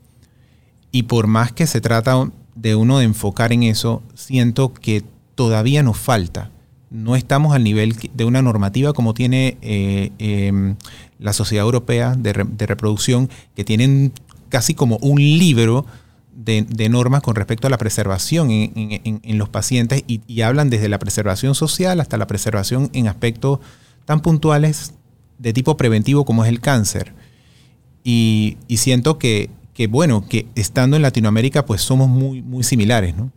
Y 0.94 1.04
por 1.04 1.28
más 1.28 1.52
que 1.52 1.68
se 1.68 1.82
trata 1.82 2.32
de 2.56 2.76
uno 2.76 3.00
de 3.00 3.06
enfocar 3.06 3.52
en 3.52 3.64
eso, 3.64 4.02
siento 4.14 4.74
que 4.74 5.04
todavía 5.36 5.84
nos 5.84 5.98
falta. 5.98 6.52
No 6.90 7.18
estamos 7.18 7.54
al 7.54 7.66
nivel 7.66 7.98
de 8.14 8.24
una 8.24 8.42
normativa 8.42 8.94
como 8.94 9.14
tiene 9.14 9.58
eh, 9.62 10.12
em, 10.20 10.78
la 11.20 11.34
Sociedad 11.34 11.66
Europea 11.66 12.16
de, 12.16 12.46
de 12.48 12.66
Reproducción, 12.66 13.30
que 13.58 13.66
tienen 13.66 14.14
casi 14.48 14.74
como 14.74 14.98
un 15.02 15.20
libro 15.20 15.86
de, 16.36 16.90
normas 16.90 17.22
con 17.22 17.36
respecto 17.36 17.68
a 17.68 17.70
la 17.70 17.78
preservación 17.78 18.50
en, 18.52 19.38
los 19.38 19.50
pacientes 19.50 20.04
y, 20.08 20.42
hablan 20.42 20.70
desde 20.70 20.90
la 20.90 21.00
preservación 21.00 21.56
social 21.56 22.00
hasta 22.00 22.18
la 22.18 22.28
preservación 22.28 22.90
en 22.94 23.08
aspectos 23.08 23.60
tan 24.06 24.22
puntuales 24.22 24.94
de 25.38 25.54
tipo 25.54 25.78
preventivo 25.78 26.26
como 26.26 26.44
es 26.44 26.50
el 26.50 26.60
cáncer. 26.60 27.14
Y, 28.04 28.58
siento 28.70 29.18
que, 29.18 29.50
bueno, 29.90 30.26
que 30.28 30.48
estando 30.56 30.96
en 30.96 31.02
Latinoamérica 31.02 31.66
pues 31.66 31.82
somos 31.82 32.10
muy, 32.10 32.42
muy 32.42 32.64
similares, 32.64 33.16
¿no? 33.16 33.32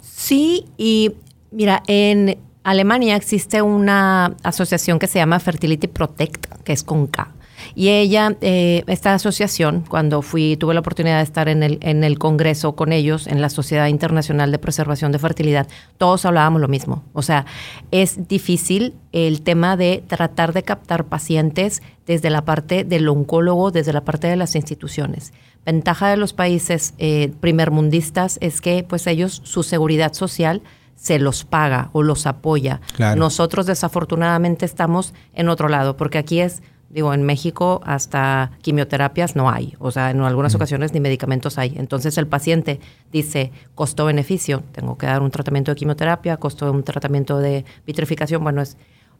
Sí, 0.00 0.66
y 0.76 1.12
mira, 1.50 1.82
en 1.86 2.38
Alemania 2.64 3.16
existe 3.16 3.62
una 3.62 4.36
asociación 4.42 4.98
que 4.98 5.06
se 5.06 5.18
llama 5.18 5.38
Fertility 5.40 5.86
Protect, 5.86 6.46
que 6.64 6.72
es 6.72 6.82
con 6.82 7.06
K. 7.06 7.32
Y 7.74 7.88
ella, 7.88 8.36
eh, 8.40 8.82
esta 8.86 9.14
asociación, 9.14 9.84
cuando 9.88 10.22
fui, 10.22 10.56
tuve 10.56 10.74
la 10.74 10.80
oportunidad 10.80 11.18
de 11.18 11.24
estar 11.24 11.48
en 11.48 11.62
el, 11.62 11.78
en 11.82 12.04
el 12.04 12.18
Congreso 12.18 12.74
con 12.74 12.92
ellos, 12.92 13.26
en 13.26 13.40
la 13.40 13.48
Sociedad 13.50 13.86
Internacional 13.86 14.50
de 14.50 14.58
Preservación 14.58 15.12
de 15.12 15.18
Fertilidad, 15.18 15.68
todos 15.96 16.24
hablábamos 16.24 16.60
lo 16.60 16.68
mismo. 16.68 17.04
O 17.12 17.22
sea, 17.22 17.46
es 17.90 18.28
difícil 18.28 18.94
el 19.12 19.42
tema 19.42 19.76
de 19.76 20.02
tratar 20.06 20.52
de 20.52 20.62
captar 20.62 21.04
pacientes 21.04 21.82
desde 22.06 22.30
la 22.30 22.44
parte 22.44 22.84
del 22.84 23.08
oncólogo, 23.08 23.70
desde 23.70 23.92
la 23.92 24.04
parte 24.04 24.26
de 24.26 24.36
las 24.36 24.54
instituciones. 24.54 25.32
Ventaja 25.64 26.08
de 26.08 26.16
los 26.16 26.32
países 26.32 26.94
eh, 26.98 27.32
primermundistas 27.40 28.38
es 28.40 28.60
que 28.60 28.84
pues 28.88 29.06
ellos, 29.06 29.42
su 29.44 29.62
seguridad 29.62 30.14
social, 30.14 30.62
se 30.98 31.18
los 31.18 31.44
paga 31.44 31.90
o 31.92 32.02
los 32.02 32.26
apoya. 32.26 32.80
Nosotros 33.16 33.66
desafortunadamente 33.66 34.66
estamos 34.66 35.14
en 35.32 35.48
otro 35.48 35.68
lado, 35.68 35.96
porque 35.96 36.18
aquí 36.18 36.40
es, 36.40 36.62
digo, 36.90 37.12
en 37.12 37.22
México 37.22 37.80
hasta 37.84 38.52
quimioterapias 38.62 39.36
no 39.36 39.50
hay, 39.50 39.74
o 39.78 39.90
sea, 39.90 40.10
en 40.10 40.20
algunas 40.20 40.54
ocasiones 40.54 40.92
ni 40.92 41.00
medicamentos 41.00 41.58
hay. 41.58 41.74
Entonces 41.76 42.16
el 42.18 42.26
paciente 42.26 42.80
dice, 43.12 43.52
costo-beneficio, 43.74 44.62
tengo 44.72 44.96
que 44.96 45.06
dar 45.06 45.22
un 45.22 45.30
tratamiento 45.30 45.70
de 45.70 45.76
quimioterapia, 45.76 46.38
costo 46.38 46.64
de 46.64 46.70
un 46.70 46.82
tratamiento 46.82 47.38
de 47.38 47.64
vitrificación, 47.86 48.42
bueno, 48.42 48.62
es... 48.62 48.76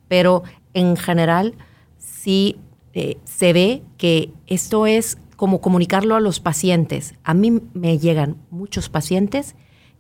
Pero 0.09 0.43
en 0.73 0.97
general 0.97 1.55
sí 1.99 2.57
eh, 2.95 3.19
se 3.25 3.53
ve 3.53 3.83
que 3.99 4.33
esto 4.47 4.87
es 4.87 5.19
como 5.37 5.61
comunicarlo 5.61 6.17
a 6.17 6.21
los 6.21 6.41
pacientes. 6.41 7.15
A 7.23 7.35
mí 7.35 7.61
me 7.75 7.99
llegan 7.99 8.37
muchos 8.51 8.89
pacientes 8.89 9.55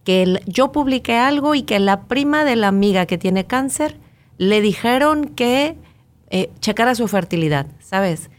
que 0.04 0.40
yo 0.46 0.72
publiqué 0.72 1.16
algo 1.16 1.54
y 1.54 1.62
que 1.62 1.78
la 1.78 2.04
prima 2.04 2.44
de 2.44 2.56
la 2.56 2.68
amiga 2.68 3.04
que 3.04 3.18
tiene 3.18 3.44
cáncer 3.44 3.98
le 4.38 4.60
dijeron 4.62 5.26
que 5.26 5.76
eh, 6.30 6.50
checara 6.60 6.94
su 6.94 7.08
fertilidad, 7.08 7.66
¿sabes? 7.80 8.30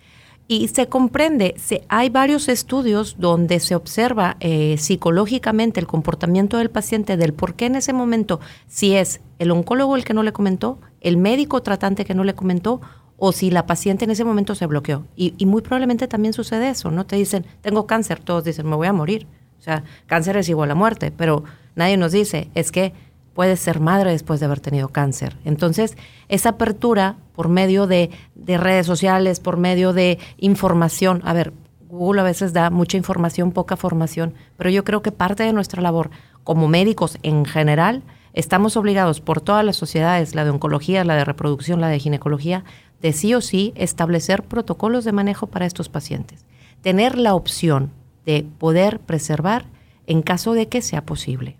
Y 0.48 0.67
se 0.69 0.88
comprende, 0.88 1.53
se, 1.58 1.84
hay 1.89 2.10
varios 2.10 2.50
estudios 2.50 3.17
donde 3.19 3.60
se 3.60 3.75
observa 3.75 4.36
eh, 4.39 4.77
psicológicamente 4.79 5.79
el 5.79 5.86
comportamiento 5.86 6.58
del 6.58 6.72
paciente, 6.72 7.17
del 7.17 7.34
por 7.34 7.53
qué 7.53 7.67
en 7.67 7.75
ese 7.75 7.93
momento, 7.93 8.39
si 8.67 8.96
es 8.96 9.22
el 9.38 9.51
oncólogo 9.51 9.96
el 9.96 10.03
que 10.03 10.15
no 10.15 10.24
le 10.24 10.34
comentó, 10.34 10.79
el 11.01 11.17
médico 11.17 11.62
tratante 11.62 12.03
que 12.03 12.15
no 12.15 12.24
le 12.24 12.34
comentó, 12.34 12.81
o 13.17 13.31
si 13.31 13.51
la 13.51 13.67
paciente 13.67 14.05
en 14.05 14.12
ese 14.12 14.24
momento 14.24 14.55
se 14.55 14.65
bloqueó. 14.65 15.05
Y, 15.15 15.36
y 15.38 15.46
muy 15.46 15.62
probablemente 15.62 16.08
también 16.08 16.34
sucede 16.34 16.69
eso, 16.69 16.89
¿no? 16.89 17.05
Te 17.05 17.15
dicen, 17.15 17.46
tengo 17.62 17.86
cáncer, 17.86 18.19
todos 18.19 18.43
dicen, 18.43 18.67
me 18.67 18.75
voy 18.75 18.88
a 18.88 18.93
morir. 18.93 19.27
O 19.60 19.62
sea, 19.62 19.84
cáncer 20.08 20.38
es 20.38 20.50
igual 20.50 20.72
a 20.72 20.75
muerte, 20.75 21.12
pero 21.12 21.43
nadie 21.75 21.98
nos 21.98 22.12
dice, 22.12 22.50
es 22.55 22.72
que 22.72 22.93
puedes 23.39 23.62
ser 23.62 23.79
madre 23.79 24.12
después 24.12 24.41
de 24.41 24.48
haber 24.48 24.60
tenido 24.60 24.89
cáncer. 24.89 25.38
Entonces, 25.46 25.96
esa 26.27 26.50
apertura 26.50 27.15
por 27.31 27.48
medio 27.48 27.88
de, 27.88 28.10
redes 28.36 28.86
sociales, 28.86 29.39
por 29.39 29.55
medio 29.55 29.93
de 29.93 30.19
información, 30.39 31.22
a 31.24 31.31
ver, 31.31 31.53
Google 31.88 32.19
a 32.19 32.25
veces 32.25 32.51
da 32.51 32.69
mucha 32.69 32.98
información, 32.98 33.53
poca 33.53 33.77
formación, 33.77 34.34
pero 34.58 34.69
yo 34.69 34.84
creo 34.84 35.01
que 35.01 35.13
parte 35.13 35.43
de 35.43 35.53
nuestra 35.53 35.81
labor 35.81 36.10
como 36.43 36.67
médicos 36.67 37.17
en 37.24 37.46
general, 37.46 38.03
estamos 38.34 38.75
obligados 38.75 39.22
por 39.22 39.39
todas 39.39 39.63
las 39.63 39.77
sociedades, 39.77 40.36
la 40.36 40.43
de 40.43 40.50
oncología, 40.50 41.05
la 41.05 41.15
de 41.15 41.24
reproducción, 41.24 41.79
la 41.79 41.88
de 41.88 42.00
ginecología, 42.00 42.65
de 43.01 43.13
sí 43.13 43.34
o 43.36 43.39
sí 43.39 43.72
establecer 43.77 44.43
protocolos 44.43 45.05
de 45.05 45.13
manejo 45.13 45.48
para 45.48 45.65
estos 45.65 45.88
pacientes. 45.88 46.46
Tener 46.81 47.17
la 47.17 47.36
opción 47.36 47.93
de 48.25 48.46
poder 48.58 49.00
preservar 49.00 49.63
en 50.08 50.24
caso 50.24 50.51
de 50.51 50.67
que 50.67 50.81
sea 50.81 51.05
posible. 51.05 51.55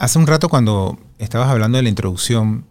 Hace 0.00 0.18
un 0.18 0.26
rato 0.26 0.48
cuando 0.48 0.98
estabas 1.18 1.50
hablando 1.50 1.76
de 1.76 1.82
la 1.82 1.90
introducción, 1.90 2.64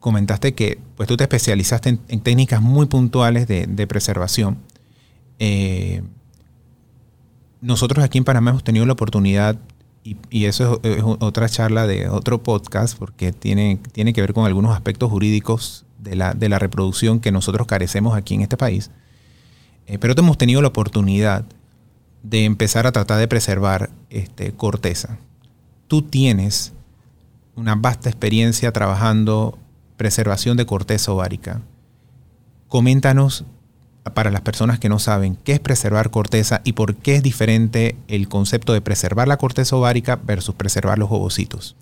comentaste 0.00 0.54
que 0.54 0.78
pues, 0.98 1.08
tú 1.08 1.16
te 1.16 1.24
especializaste 1.24 1.98
en, 2.08 2.20
técnicas 2.20 2.60
muy 2.60 2.84
puntuales 2.84 3.48
de, 3.48 3.86
preservación. 3.86 4.58
Eh, 5.38 6.02
nosotros 7.62 8.04
aquí 8.04 8.18
en 8.18 8.24
Panamá 8.24 8.50
hemos 8.50 8.64
tenido 8.64 8.84
la 8.84 8.92
oportunidad, 8.92 9.58
y, 10.02 10.44
eso 10.44 10.78
es, 10.82 11.02
otra 11.02 11.48
charla 11.48 11.86
de 11.86 12.10
otro 12.10 12.42
podcast, 12.42 12.98
porque 12.98 13.32
tiene, 13.32 13.80
tiene 13.92 14.12
que 14.12 14.20
ver 14.20 14.34
con 14.34 14.44
algunos 14.44 14.74
aspectos 14.74 15.10
jurídicos 15.10 15.86
de 15.98 16.16
la, 16.16 16.34
de 16.34 16.50
la 16.50 16.58
reproducción 16.58 17.18
que 17.18 17.32
nosotros 17.32 17.66
carecemos 17.66 18.14
aquí 18.14 18.34
en 18.34 18.42
este 18.42 18.58
país. 18.58 18.90
Eh, 19.86 19.96
pero 19.96 20.12
hemos 20.18 20.36
tenido 20.36 20.60
la 20.60 20.68
oportunidad 20.68 21.46
de 22.22 22.44
empezar 22.44 22.86
a 22.86 22.92
tratar 22.92 23.18
de 23.20 23.26
preservar 23.26 23.88
este, 24.10 24.52
corteza. 24.52 25.16
Tú 25.88 26.02
tienes 26.02 26.73
una 27.56 27.74
vasta 27.74 28.08
experiencia 28.08 28.72
trabajando 28.72 29.58
preservación 29.96 30.56
de 30.56 30.66
corteza 30.66 31.12
ovárica. 31.12 31.62
Coméntanos 32.68 33.44
para 34.12 34.30
las 34.30 34.42
personas 34.42 34.78
que 34.78 34.88
no 34.88 34.98
saben 34.98 35.36
qué 35.36 35.52
es 35.52 35.60
preservar 35.60 36.10
corteza 36.10 36.60
y 36.64 36.72
por 36.72 36.96
qué 36.96 37.16
es 37.16 37.22
diferente 37.22 37.96
el 38.08 38.28
concepto 38.28 38.72
de 38.72 38.82
preservar 38.82 39.28
la 39.28 39.38
corteza 39.38 39.76
ovárica 39.76 40.16
versus 40.16 40.54
preservar 40.54 40.98
los 40.98 41.10
ovocitos. 41.10 41.76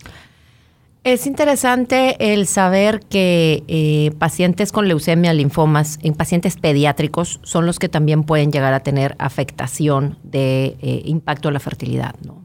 Es 1.05 1.27
interesante 1.27 2.33
el 2.33 2.47
saber 2.47 3.01
que 3.01 3.65
eh, 3.67 4.13
pacientes 4.21 4.71
con 4.71 4.87
leucemia, 4.87 5.33
linfomas, 5.33 5.99
en 6.03 6.15
pacientes 6.15 6.57
pediátricos 6.57 7.41
son 7.43 7.67
los 7.67 7.81
que 7.81 7.89
también 7.89 8.23
pueden 8.23 8.53
llegar 8.53 8.73
a 8.73 8.81
tener 8.81 9.17
afectación 9.19 10.17
de 10.23 10.77
eh, 10.81 11.03
impacto 11.05 11.49
a 11.49 11.53
la 11.53 11.59
fertilidad, 11.59 12.15
¿no? 12.25 12.42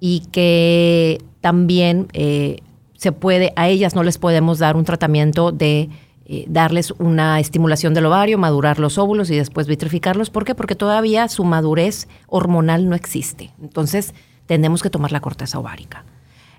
Y 0.00 0.20
que 0.32 1.22
también 1.40 2.08
eh, 2.12 2.58
se 2.96 3.12
puede, 3.12 3.52
a 3.56 3.68
ellas 3.68 3.94
no 3.94 4.02
les 4.02 4.18
podemos 4.18 4.58
dar 4.58 4.76
un 4.76 4.84
tratamiento 4.84 5.52
de 5.52 5.90
darles 6.48 6.92
una 6.98 7.38
estimulación 7.38 7.94
del 7.94 8.06
ovario, 8.06 8.36
madurar 8.36 8.80
los 8.80 8.98
óvulos 8.98 9.30
y 9.30 9.36
después 9.36 9.68
vitrificarlos. 9.68 10.28
¿Por 10.28 10.44
qué? 10.44 10.56
Porque 10.56 10.74
todavía 10.74 11.28
su 11.28 11.44
madurez 11.44 12.08
hormonal 12.26 12.88
no 12.88 12.96
existe. 12.96 13.52
Entonces, 13.62 14.12
tenemos 14.46 14.82
que 14.82 14.90
tomar 14.90 15.12
la 15.12 15.20
corteza 15.20 15.58
ovárica. 15.58 16.04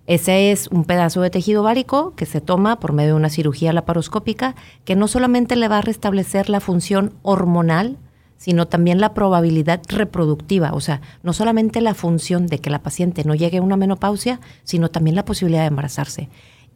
Ese 0.05 0.51
es 0.51 0.67
un 0.69 0.85
pedazo 0.85 1.21
de 1.21 1.29
tejido 1.29 1.61
ovárico 1.61 2.13
que 2.15 2.25
se 2.25 2.39
toma 2.39 2.79
por 2.79 2.93
medio 2.93 3.09
de 3.09 3.17
una 3.17 3.29
cirugía 3.29 3.73
laparoscópica 3.73 4.55
que 4.85 4.95
no 4.95 5.09
solamente 5.09 5.57
le 5.57 5.67
va 5.67 5.79
a 5.79 5.81
restablecer 5.81 6.49
la 6.49 6.61
función 6.61 7.13
hormonal, 7.23 7.97
sino 8.37 8.67
también 8.67 9.01
la 9.01 9.13
probabilidad 9.13 9.81
reproductiva, 9.87 10.71
o 10.73 10.79
sea, 10.79 11.01
no 11.23 11.33
solamente 11.33 11.81
la 11.81 11.93
función 11.93 12.47
de 12.47 12.59
que 12.59 12.69
la 12.69 12.79
paciente 12.79 13.23
no 13.23 13.35
llegue 13.35 13.57
a 13.57 13.61
una 13.61 13.77
menopausia, 13.77 14.39
sino 14.63 14.89
también 14.89 15.15
la 15.15 15.25
posibilidad 15.25 15.61
de 15.61 15.67
embarazarse. 15.67 16.29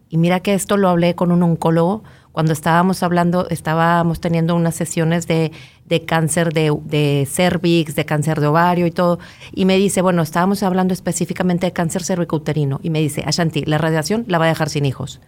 Y 0.08 0.18
mira 0.18 0.40
que 0.40 0.52
esto 0.52 0.76
lo 0.76 0.90
hablé 0.90 1.14
con 1.14 1.32
un 1.32 1.42
oncólogo 1.42 2.02
cuando 2.32 2.52
estábamos 2.52 3.02
hablando, 3.02 3.46
estábamos 3.50 4.20
teniendo 4.20 4.54
unas 4.56 4.74
sesiones 4.74 5.26
de, 5.26 5.52
cáncer 6.06 6.52
de, 6.52 6.74
de, 6.84 7.28
cervix, 7.30 7.94
de 7.94 8.06
cáncer 8.06 8.40
de 8.40 8.46
ovario 8.46 8.86
y 8.86 8.90
todo. 8.90 9.18
Y 9.52 9.66
me 9.66 9.76
dice, 9.76 10.00
bueno, 10.00 10.22
estábamos 10.22 10.62
hablando 10.62 10.94
específicamente 10.94 11.66
de 11.66 11.72
cáncer 11.72 12.02
cervicouterino. 12.02 12.80
Y 12.82 12.88
me 12.90 13.00
dice, 13.00 13.22
Ashanti, 13.26 13.64
la 13.66 13.76
radiación 13.76 14.24
la 14.28 14.38
va 14.38 14.46
a 14.46 14.48
dejar 14.48 14.70
sin 14.70 14.86
hijos. 14.86 15.20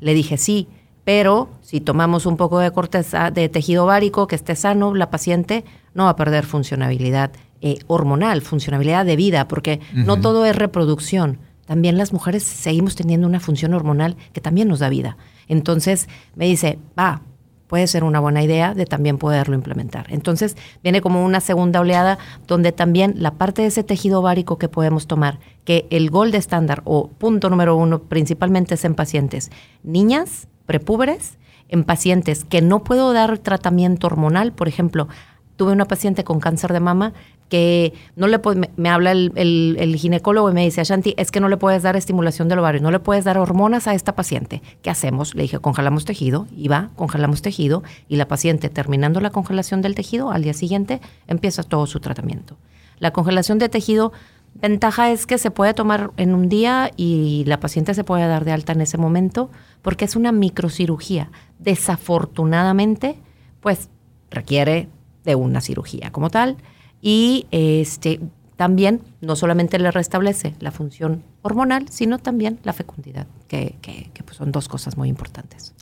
Le 0.00 0.14
dije, 0.14 0.36
sí, 0.36 0.66
pero 1.08 1.48
si 1.62 1.80
tomamos 1.80 2.26
un 2.26 2.36
poco 2.36 2.58
de 2.58 2.70
corteza 2.70 3.30
de 3.30 3.48
tejido 3.48 3.84
ovárico 3.84 4.26
que 4.26 4.36
esté 4.36 4.54
sano, 4.54 4.94
la 4.94 5.10
paciente 5.10 5.64
no 5.94 6.04
va 6.04 6.10
a 6.10 6.16
perder 6.16 6.44
funcionabilidad 6.44 7.30
eh, 7.62 7.78
hormonal, 7.86 8.42
funcionabilidad 8.42 9.06
de 9.06 9.16
vida, 9.16 9.48
porque 9.48 9.80
no 9.94 10.20
todo 10.20 10.44
es 10.44 10.54
reproducción. 10.54 11.38
También 11.64 11.96
las 11.96 12.12
mujeres 12.12 12.42
seguimos 12.42 12.94
teniendo 12.94 13.26
una 13.26 13.40
función 13.40 13.72
hormonal 13.72 14.18
que 14.34 14.42
también 14.42 14.68
nos 14.68 14.80
da 14.80 14.90
vida. 14.90 15.16
Entonces 15.48 16.10
me 16.34 16.44
dice, 16.44 16.78
va, 16.98 17.22
puede 17.68 17.86
ser 17.86 18.04
una 18.04 18.20
buena 18.20 18.42
idea 18.42 18.74
de 18.74 18.84
también 18.84 19.16
poderlo 19.16 19.54
implementar. 19.54 20.08
Entonces 20.10 20.58
viene 20.82 21.00
como 21.00 21.24
una 21.24 21.40
segunda 21.40 21.80
oleada 21.80 22.18
donde 22.46 22.70
también 22.72 23.14
la 23.16 23.30
parte 23.30 23.62
de 23.62 23.68
ese 23.68 23.82
tejido 23.82 24.20
ovárico 24.20 24.58
que 24.58 24.68
podemos 24.68 25.06
tomar, 25.06 25.40
que 25.64 25.86
el 25.88 26.10
gold 26.10 26.34
estándar 26.34 26.82
o 26.84 27.08
punto 27.08 27.48
número 27.48 27.76
uno 27.76 28.02
principalmente 28.02 28.74
es 28.74 28.84
en 28.84 28.94
pacientes 28.94 29.50
niñas, 29.82 30.48
prepúberes, 30.68 31.38
en 31.70 31.82
pacientes 31.82 32.44
que 32.44 32.60
no 32.60 32.84
puedo 32.84 33.14
dar 33.14 33.38
tratamiento 33.38 34.06
hormonal, 34.06 34.52
por 34.52 34.68
ejemplo, 34.68 35.08
tuve 35.56 35.72
una 35.72 35.86
paciente 35.86 36.24
con 36.24 36.40
cáncer 36.40 36.72
de 36.74 36.80
mama 36.80 37.14
que 37.48 37.94
no 38.14 38.26
le 38.26 38.38
me, 38.54 38.70
me, 38.76 38.90
habla 38.90 39.12
el, 39.12 39.96
ginecólogo 39.96 40.50
y 40.50 40.52
me 40.52 40.64
dice, 40.64 40.82
Ashanti, 40.82 41.14
es 41.16 41.30
que 41.30 41.40
no 41.40 41.48
le 41.48 41.56
puedes 41.56 41.82
dar 41.82 41.96
estimulación 41.96 42.48
del 42.48 42.58
ovario, 42.58 42.82
no 42.82 42.90
le 42.90 43.00
puedes 43.00 43.24
dar 43.24 43.38
hormonas 43.38 43.86
a 43.88 43.94
esta 43.94 44.14
paciente. 44.14 44.60
¿Qué 44.82 44.90
hacemos? 44.90 45.34
Le 45.34 45.42
dije, 45.42 45.58
congelamos 45.58 46.04
tejido, 46.04 46.46
y 46.54 46.68
va, 46.68 46.90
congelamos 46.94 47.40
tejido, 47.40 47.82
y 48.06 48.16
la 48.16 48.28
paciente, 48.28 48.68
terminando 48.68 49.20
la 49.20 49.30
congelación 49.30 49.80
del 49.80 49.94
tejido, 49.94 50.30
al 50.30 50.42
día 50.42 50.52
siguiente 50.52 51.00
empieza 51.26 51.62
todo 51.62 51.86
su 51.86 52.00
tratamiento. 52.00 52.58
La 52.98 53.12
congelación 53.12 53.58
de 53.58 53.70
tejido, 53.70 54.12
ventaja 54.60 55.10
es 55.10 55.26
que 55.26 55.38
se 55.38 55.50
puede 55.50 55.74
tomar 55.74 56.10
en 56.16 56.34
un 56.34 56.48
día 56.48 56.90
y 56.96 57.44
la 57.46 57.60
paciente 57.60 57.94
se 57.94 58.04
puede 58.04 58.26
dar 58.26 58.44
de 58.44 58.52
alta 58.52 58.72
en 58.72 58.80
ese 58.80 58.98
momento, 58.98 59.50
porque 59.82 60.04
es 60.04 60.16
una 60.16 60.32
microcirugía. 60.32 61.30
Desafortunadamente, 61.58 63.16
pues 63.60 63.88
requiere 64.30 64.88
de 65.24 65.34
una 65.34 65.60
cirugía 65.60 66.10
como 66.10 66.30
tal 66.30 66.56
y 67.00 67.46
este, 67.50 68.20
también 68.56 69.02
no 69.20 69.36
solamente 69.36 69.78
le 69.78 69.90
restablece 69.90 70.54
la 70.58 70.72
función 70.72 71.22
hormonal, 71.42 71.88
sino 71.90 72.18
también 72.18 72.58
la 72.64 72.72
fecundidad, 72.72 73.26
que, 73.46 73.76
pues 74.24 74.36
son 74.36 74.50
dos 74.50 74.68
cosas 74.68 74.96
muy 74.96 75.08
importantes. 75.08 75.74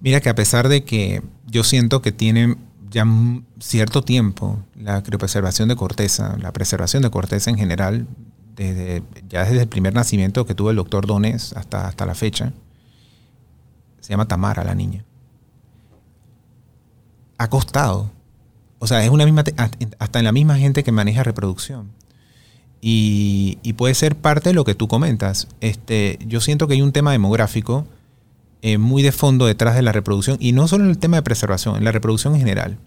Mira 0.00 0.20
que 0.20 0.30
a 0.30 0.34
pesar 0.34 0.68
de 0.68 0.84
que 0.84 1.22
yo 1.46 1.64
siento 1.64 2.00
que 2.02 2.12
tienen 2.12 2.56
ya 2.94 3.04
cierto 3.58 4.02
tiempo 4.02 4.60
la 4.76 5.02
criopreservación 5.02 5.68
de 5.68 5.74
corteza, 5.74 6.36
la 6.40 6.52
preservación 6.52 7.02
de 7.02 7.10
corteza 7.10 7.50
en 7.50 7.58
general, 7.58 8.06
desde, 8.54 9.02
ya 9.28 9.44
desde 9.44 9.62
el 9.62 9.68
primer 9.68 9.94
nacimiento 9.94 10.46
que 10.46 10.54
tuvo 10.54 10.70
el 10.70 10.76
doctor 10.76 11.04
Donés 11.04 11.52
hasta, 11.54 11.88
hasta 11.88 12.06
la 12.06 12.14
fecha, 12.14 12.52
se 14.00 14.10
llama 14.10 14.28
Tamara 14.28 14.62
la 14.62 14.76
niña. 14.76 15.04
Ha 17.36 17.50
costado. 17.50 18.12
O 18.78 18.86
sea, 18.86 19.04
es 19.04 19.10
una 19.10 19.24
misma, 19.24 19.42
hasta 19.98 20.18
en 20.20 20.24
la 20.24 20.32
misma 20.32 20.56
gente 20.56 20.84
que 20.84 20.92
maneja 20.92 21.24
reproducción. 21.24 21.90
Y, 22.80 23.72
puede 23.76 23.94
ser 23.94 24.14
parte 24.14 24.50
de 24.50 24.54
lo 24.54 24.64
que 24.64 24.74
tú 24.74 24.86
comentas. 24.86 25.48
Este, 25.60 26.18
yo 26.26 26.40
siento 26.40 26.68
que 26.68 26.74
hay 26.74 26.82
un 26.82 26.92
tema 26.92 27.10
demográfico 27.10 27.88
eh, 28.66 28.78
muy 28.78 29.02
de 29.02 29.12
fondo 29.12 29.44
detrás 29.44 29.74
de 29.74 29.82
la 29.82 29.92
reproducción, 29.92 30.38
y 30.40 30.52
no 30.52 30.66
solo 30.68 30.84
en 30.84 30.90
el 30.90 30.96
tema 30.96 31.18
de 31.18 31.22
preservación, 31.22 31.76
en 31.76 31.84
la 31.84 31.92
reproducción 31.92 32.32
en 32.32 32.40
general. 32.40 32.78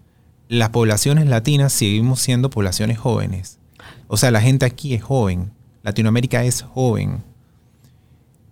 Las 0.50 0.72
poblaciones 0.72 1.28
latinas 1.28 1.72
seguimos 1.72 2.20
siendo 2.20 2.50
poblaciones 2.50 2.98
jóvenes. 2.98 3.60
O 4.08 4.18
sea, 4.18 4.32
la 4.32 4.42
gente 4.42 4.66
aquí 4.66 4.96
es 4.96 5.04
joven. 5.04 5.52
Latinoamérica 5.84 6.44
es 6.44 6.64
joven. 6.64 7.24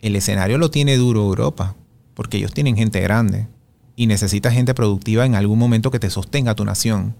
El 0.01 0.15
escenario 0.15 0.60
lo 0.60 0.70
tiene 0.70 0.98
duro 0.98 1.22
Europa 1.22 1.75
porque 2.13 2.38
ellos 2.38 2.53
tienen 2.53 2.77
gente 2.77 3.01
grande 3.01 3.48
y 3.96 4.05
necesitas 4.05 4.53
gente 4.53 4.75
productiva 4.75 5.25
en 5.25 5.34
algún 5.34 5.58
momento 5.58 5.89
que 5.89 5.98
te 5.98 6.12
sostenga 6.12 6.53
tu 6.53 6.63
nación. 6.63 7.15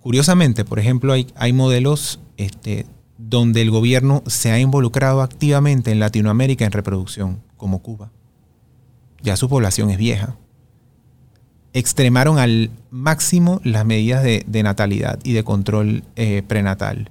Curiosamente, 0.00 0.66
por 0.66 0.78
ejemplo, 0.78 1.14
hay, 1.14 1.26
hay 1.36 1.54
modelos 1.54 2.20
este, 2.36 2.84
donde 3.16 3.62
el 3.62 3.70
gobierno 3.70 4.22
se 4.26 4.50
ha 4.50 4.60
involucrado 4.60 5.22
activamente 5.22 5.90
en 5.90 6.00
Latinoamérica 6.00 6.66
en 6.66 6.72
reproducción, 6.72 7.40
como 7.56 7.78
Cuba. 7.78 8.10
Ya 9.22 9.36
su 9.36 9.48
población 9.48 9.90
es 9.90 9.98
vieja. 9.98 10.36
Extremaron 11.72 12.38
al 12.38 12.70
máximo 12.90 13.60
las 13.64 13.84
medidas 13.84 14.22
de, 14.24 14.62
natalidad 14.62 15.20
y 15.22 15.32
de 15.32 15.44
control 15.44 16.04
eh, 16.16 16.42
prenatal, 16.46 17.10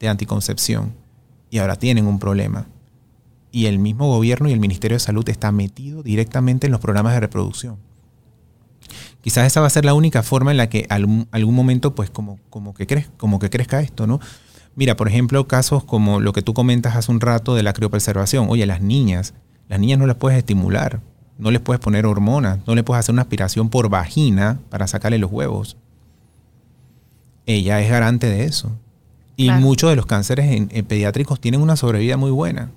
de 0.00 0.08
anticoncepción, 0.08 0.94
y 1.50 1.58
ahora 1.58 1.76
tienen 1.76 2.06
un 2.06 2.18
problema 2.18 2.66
y 3.52 3.66
el 3.66 3.78
mismo 3.78 4.08
gobierno 4.08 4.48
y 4.48 4.52
el 4.52 4.60
Ministerio 4.60 4.96
de 4.96 5.00
Salud 5.00 5.28
está 5.28 5.52
metido 5.52 6.02
directamente 6.02 6.66
en 6.66 6.72
los 6.72 6.80
programas 6.80 7.12
de 7.12 7.20
reproducción. 7.20 7.76
Quizás 9.20 9.46
esa 9.46 9.60
va 9.60 9.68
a 9.68 9.70
ser 9.70 9.84
la 9.84 9.94
única 9.94 10.22
forma 10.24 10.50
en 10.50 10.56
la 10.56 10.68
que 10.68 10.86
algún, 10.88 11.54
momento, 11.54 11.94
pues, 11.94 12.10
como, 12.10 12.38
que 12.74 13.06
como 13.16 13.38
que 13.38 13.50
crezca 13.50 13.80
esto, 13.80 14.06
¿no? 14.06 14.18
Mira, 14.74 14.96
por 14.96 15.06
ejemplo, 15.06 15.46
casos 15.46 15.84
como 15.84 16.18
lo 16.18 16.32
que 16.32 16.42
tú 16.42 16.54
comentas 16.54 16.96
hace 16.96 17.12
un 17.12 17.20
rato 17.20 17.54
de 17.54 17.62
la 17.62 17.74
criopreservación. 17.74 18.46
Oye, 18.48 18.66
las 18.66 18.80
niñas, 18.80 19.34
las 19.68 19.78
niñas 19.78 19.98
no 19.98 20.06
las 20.06 20.16
puedes 20.16 20.38
estimular, 20.38 21.00
no 21.42 21.50
les 21.50 21.60
puedes 21.60 21.80
poner 21.80 22.06
hormonas, 22.06 22.60
no 22.66 22.74
les 22.74 22.84
puedes 22.84 23.00
hacer 23.00 23.12
una 23.12 23.22
aspiración 23.22 23.68
por 23.68 23.88
vagina 23.88 24.60
para 24.70 24.86
sacarle 24.86 25.18
los 25.18 25.30
huevos. 25.30 25.76
Ella 27.46 27.80
es 27.80 27.90
garante 27.90 28.28
de 28.28 28.44
eso. 28.44 28.70
Y 29.36 29.50
muchos 29.50 29.90
de 29.90 29.96
los 29.96 30.06
cánceres 30.06 30.68
pediátricos 30.84 31.40
tienen 31.40 31.60
una 31.60 31.74
sobrevida 31.74 32.16
muy 32.16 32.30
buena. 32.30 32.70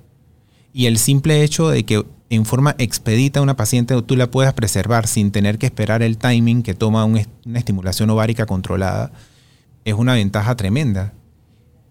Y 0.74 0.88
el 0.88 0.98
simple 0.98 1.44
hecho 1.44 1.70
de 1.70 1.86
que 1.86 2.04
en 2.32 2.46
forma 2.46 2.76
expedita 2.80 3.42
una 3.42 3.56
paciente 3.56 4.02
tú 4.02 4.16
la 4.16 4.32
puedas 4.32 4.54
preservar 4.54 5.06
sin 5.06 5.32
tener 5.32 5.60
que 5.60 5.68
esperar 5.68 6.02
el 6.02 6.18
timing 6.18 6.64
que 6.64 6.74
toma 6.74 7.06
una 7.06 7.22
estimulación 7.54 8.10
ovárica 8.10 8.48
controlada 8.48 9.12
es 9.84 9.94
una 9.94 10.16
ventaja 10.16 10.56
tremenda. 10.56 11.14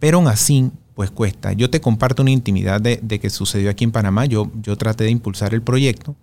Pero 0.00 0.19
aún 0.19 0.26
así, 0.26 0.73
pues 0.95 1.12
cuesta. 1.12 1.52
Yo 1.52 1.71
te 1.71 1.81
comparto 1.81 2.23
una 2.23 2.33
intimidad 2.33 2.81
de, 2.81 2.99
que 2.99 3.31
sucedió 3.31 3.71
aquí 3.71 3.85
en 3.85 3.93
Panamá. 3.93 4.26
Yo, 4.26 4.50
yo 4.61 4.76
traté 4.76 5.04
de 5.04 5.11
impulsar 5.11 5.54
el 5.54 5.62
proyecto, 5.62 6.16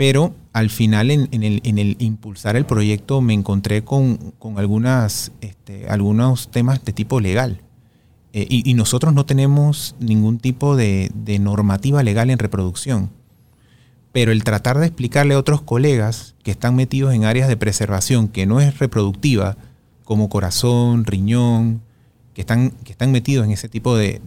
pero 0.00 0.34
al 0.54 0.70
final 0.70 1.10
en, 1.10 1.28
el, 1.30 1.96
impulsar 1.98 2.56
el 2.56 2.64
proyecto 2.64 3.20
me 3.20 3.34
encontré 3.34 3.84
con, 3.84 4.32
algunas, 4.56 5.30
este, 5.42 5.90
algunos 5.90 6.50
temas 6.50 6.82
de 6.82 6.94
tipo 6.94 7.20
legal. 7.20 7.60
Eh, 8.32 8.46
y, 8.48 8.72
nosotros 8.72 9.12
no 9.12 9.26
tenemos 9.26 9.96
ningún 10.00 10.38
tipo 10.38 10.74
de, 10.74 11.12
normativa 11.38 12.02
legal 12.02 12.30
en 12.30 12.38
reproducción. 12.38 13.10
Pero 14.10 14.32
el 14.32 14.42
tratar 14.42 14.78
de 14.78 14.86
explicarle 14.86 15.34
a 15.34 15.38
otros 15.38 15.60
colegas 15.60 16.34
que 16.44 16.52
están 16.52 16.76
metidos 16.76 17.12
en 17.12 17.24
áreas 17.24 17.48
de 17.48 17.58
preservación 17.58 18.28
que 18.28 18.46
no 18.46 18.58
es 18.58 18.78
reproductiva, 18.78 19.58
como 20.04 20.30
corazón, 20.30 21.04
riñón, 21.04 21.82
que 22.34 22.42
están, 22.42 22.70
que 22.70 22.92
están 22.92 23.12
metidos 23.12 23.44
en 23.44 23.52
ese 23.52 23.68
tipo 23.68 23.96
de, 23.96 24.20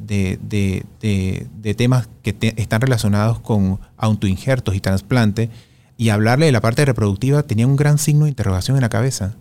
temas 1.77 2.09
que 2.21 2.53
están 2.57 2.81
relacionados 2.81 3.39
con 3.39 3.79
autoinjertos 3.97 4.75
y 4.75 4.81
trasplante, 4.81 5.49
y 5.97 6.09
hablarle 6.09 6.47
de 6.47 6.51
la 6.51 6.61
parte 6.61 6.85
reproductiva 6.85 7.43
tenía 7.43 7.67
un 7.67 7.75
gran 7.75 7.97
signo 7.97 8.25
de 8.25 8.29
interrogación 8.29 8.77
en 8.77 8.81
la 8.81 8.89
cabeza. 8.89 9.35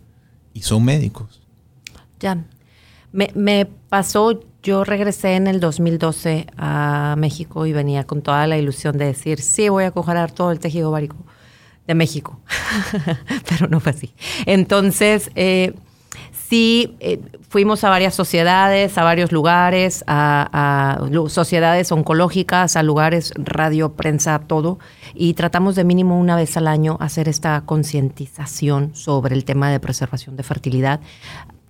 Y 0.55 0.63
son 0.63 0.85
médicos. 0.85 1.41
Ya. 2.21 2.45
Me, 3.13 3.67
pasó 3.89 4.41
yo 4.63 4.85
regresé 4.85 5.35
en 5.35 5.49
el 5.49 5.59
2012 5.61 6.47
a 6.57 7.17
México 7.19 7.67
y 7.67 7.73
venía 7.73 8.05
con 8.05 8.23
toda 8.23 8.47
la 8.47 8.57
ilusión 8.57 8.97
de 8.97 9.07
decir, 9.07 9.41
sí, 9.41 9.69
voy 9.69 9.85
a 9.85 9.91
congelar 9.91 10.31
todo 10.31 10.53
el 10.53 10.61
tejido 10.61 10.91
ovárico 10.91 11.17
de 11.87 11.95
México, 11.95 12.41
pero 13.49 13.67
no 13.67 13.81
fue 13.81 13.91
así. 13.91 14.15
Entonces, 14.47 15.33
eh, 15.35 15.75
sí, 16.53 16.97
eh, 17.01 17.19
fuimos 17.49 17.83
a 17.83 17.89
varias 17.89 18.15
sociedades, 18.15 18.99
a 18.99 19.05
varios 19.05 19.33
lugares, 19.33 20.05
a, 20.07 20.99
a, 21.01 21.29
sociedades 21.31 21.91
oncológicas, 21.93 22.77
a 22.77 22.83
lugares, 22.83 23.33
radio, 23.37 23.95
prensa, 23.95 24.39
todo, 24.39 24.79
y 25.15 25.33
tratamos 25.33 25.77
de 25.77 25.85
mínimo 25.85 26.21
una 26.21 26.37
vez 26.37 26.59
al 26.59 26.69
año 26.69 26.99
hacer 27.01 27.27
esta 27.27 27.63
concientización 27.63 28.95
sobre 28.95 29.35
el 29.35 29.47
tema 29.47 29.71
de 29.71 29.81
preservación 29.81 30.37
de 30.37 30.43
fertilidad. 30.43 31.01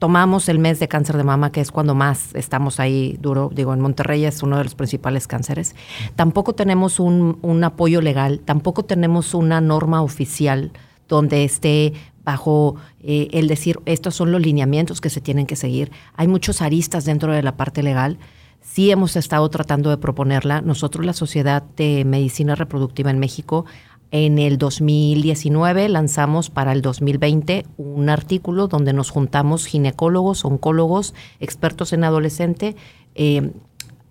Tomamos 0.00 0.48
el 0.48 0.58
mes 0.58 0.80
de 0.80 0.88
cáncer 0.88 1.16
de 1.16 1.22
mama, 1.22 1.52
que 1.52 1.60
es 1.60 1.70
cuando 1.70 1.94
más 1.94 2.34
estamos 2.34 2.80
ahí 2.80 3.16
duro, 3.20 3.52
digo, 3.54 3.72
en 3.74 3.80
Monterrey 3.80 4.24
es 4.24 4.42
uno 4.42 4.58
de 4.58 4.64
los 4.64 4.74
principales 4.74 5.28
cánceres, 5.28 5.76
tampoco 6.16 6.56
tenemos 6.56 6.98
un, 6.98 7.62
apoyo 7.62 8.00
legal, 8.00 8.40
tampoco 8.40 8.84
tenemos 8.84 9.32
una 9.32 9.60
norma 9.60 10.02
oficial 10.02 10.72
donde 11.08 11.44
esté 11.44 11.92
bajo 12.24 12.76
eh, 13.00 13.28
el 13.32 13.48
decir, 13.48 13.78
estos 13.84 14.14
son 14.14 14.32
los 14.32 14.40
lineamientos 14.40 15.00
que 15.00 15.10
se 15.10 15.20
tienen 15.20 15.46
que 15.46 15.56
seguir. 15.56 15.90
Hay 16.14 16.28
muchos 16.28 16.62
aristas 16.62 17.04
dentro 17.04 17.32
de 17.32 17.42
la 17.42 17.56
parte 17.56 17.82
legal. 17.82 18.18
Sí 18.60 18.90
hemos 18.90 19.16
estado 19.16 19.48
tratando 19.50 19.90
de 19.90 19.98
proponerla. 19.98 20.60
Nosotros, 20.60 21.04
la 21.04 21.12
Sociedad 21.12 21.62
de 21.76 22.04
Medicina 22.04 22.54
Reproductiva 22.54 23.10
en 23.10 23.18
México, 23.18 23.64
en 24.12 24.38
el 24.38 24.58
2019 24.58 25.88
lanzamos 25.88 26.50
para 26.50 26.72
el 26.72 26.82
2020 26.82 27.64
un 27.78 28.10
artículo 28.10 28.68
donde 28.68 28.92
nos 28.92 29.08
juntamos 29.08 29.64
ginecólogos, 29.64 30.44
oncólogos, 30.44 31.14
expertos 31.40 31.94
en 31.94 32.04
adolescente. 32.04 32.76
Eh, 33.14 33.52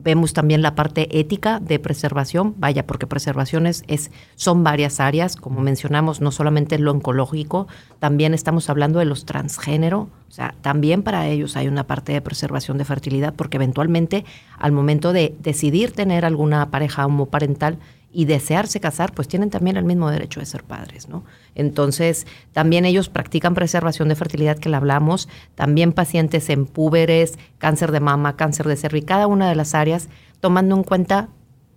vemos 0.04 0.34
también 0.34 0.62
la 0.62 0.76
parte 0.76 1.20
ética 1.20 1.60
de 1.60 1.80
preservación, 1.80 2.56
vaya, 2.58 2.86
porque 2.86 3.08
preservaciones 3.08 3.84
es, 3.88 4.12
son 4.36 4.64
varias 4.64 5.00
áreas, 5.00 5.36
como 5.36 5.62
mencionamos, 5.62 6.22
no 6.22 6.32
solamente 6.32 6.78
lo 6.80 6.92
oncológico, 6.92 7.68
también 8.00 8.34
estamos 8.34 8.70
hablando 8.70 9.00
de 9.00 9.06
los 9.06 9.26
transgénero, 9.26 10.10
o 10.28 10.32
sea, 10.32 10.56
también 10.62 11.04
para 11.04 11.28
ellos 11.28 11.58
hay 11.58 11.68
una 11.68 11.86
parte 11.86 12.14
de 12.14 12.22
preservación 12.22 12.78
de 12.78 12.86
fertilidad, 12.86 13.34
porque 13.34 13.58
eventualmente 13.58 14.26
al 14.58 14.72
momento 14.72 15.14
de 15.14 15.36
decidir 15.40 15.92
tener 15.92 16.26
alguna 16.26 16.72
pareja 16.72 17.06
homoparental, 17.06 17.78
y 18.14 18.26
desearse 18.26 18.80
casar, 18.80 19.14
pues 19.14 19.28
tienen 19.28 19.50
también 19.50 19.78
el 19.78 19.86
mismo 19.86 20.10
derecho 20.10 20.40
de 20.40 20.46
ser 20.46 20.64
padres, 20.64 21.08
¿no? 21.08 21.24
Entonces, 21.56 22.28
también 22.52 22.86
ellos 22.86 23.10
practican 23.10 23.54
preservación 23.54 24.10
de 24.10 24.16
fertilidad 24.16 24.58
que 24.58 24.70
le 24.70 24.76
hablamos, 24.76 25.30
también 25.56 25.94
pacientes 25.94 26.50
en 26.50 26.66
púberes, 26.66 27.40
cáncer 27.58 27.92
de 27.92 28.00
mama, 28.00 28.36
cáncer 28.36 28.68
de 28.68 28.76
cervix, 28.76 29.06
cada 29.06 29.28
una 29.28 29.48
de 29.48 29.56
las 29.56 29.74
áreas, 29.76 30.10
tomando 30.40 30.76
en 30.76 30.84
cuenta 30.84 31.30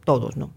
todos, 0.05 0.37
¿no? 0.37 0.51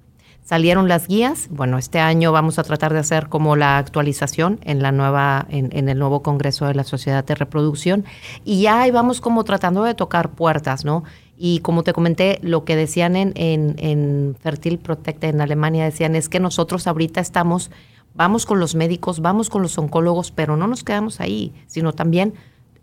Salieron 0.44 0.88
las 0.88 1.10
guías, 1.10 1.50
bueno, 1.52 1.78
este 1.78 2.00
año 2.00 2.32
vamos 2.32 2.58
a 2.58 2.64
tratar 2.64 2.94
de 2.94 3.00
hacer 3.00 3.28
como 3.28 3.58
la 3.58 3.78
actualización 3.78 4.62
en 4.64 4.82
la 4.82 4.94
nueva, 4.94 5.46
en, 5.50 5.70
en 5.74 5.90
el 5.90 6.00
nuevo 6.00 6.24
Congreso 6.24 6.66
de 6.66 6.74
la 6.74 6.86
Sociedad 6.86 7.26
de 7.26 7.36
Reproducción, 7.36 8.06
y 8.46 8.62
ya 8.62 8.82
ahí 8.82 8.92
vamos 8.92 9.20
como 9.20 9.44
tratando 9.44 9.84
de 9.84 9.94
tocar 9.94 10.32
puertas, 10.32 10.86
¿no? 10.86 11.04
Y 11.38 11.60
como 11.60 11.84
te 11.84 11.94
comenté, 11.94 12.40
lo 12.42 12.66
que 12.66 12.76
decían 12.76 13.16
en, 13.16 13.34
en, 13.36 14.36
Fertil 14.40 14.80
Protect 14.80 15.24
en 15.24 15.40
Alemania, 15.40 15.86
decían 15.86 16.16
es 16.16 16.30
que 16.30 16.40
nosotros 16.40 16.88
ahorita 16.88 17.22
estamos, 17.22 17.70
vamos 18.16 18.48
con 18.48 18.60
los 18.60 18.74
médicos, 18.74 19.20
vamos 19.22 19.50
con 19.50 19.62
los 19.62 19.78
oncólogos, 19.78 20.32
pero 20.32 20.58
no 20.58 20.68
nos 20.68 20.84
quedamos 20.84 21.22
ahí, 21.22 21.54
sino 21.68 21.94
también 21.94 22.34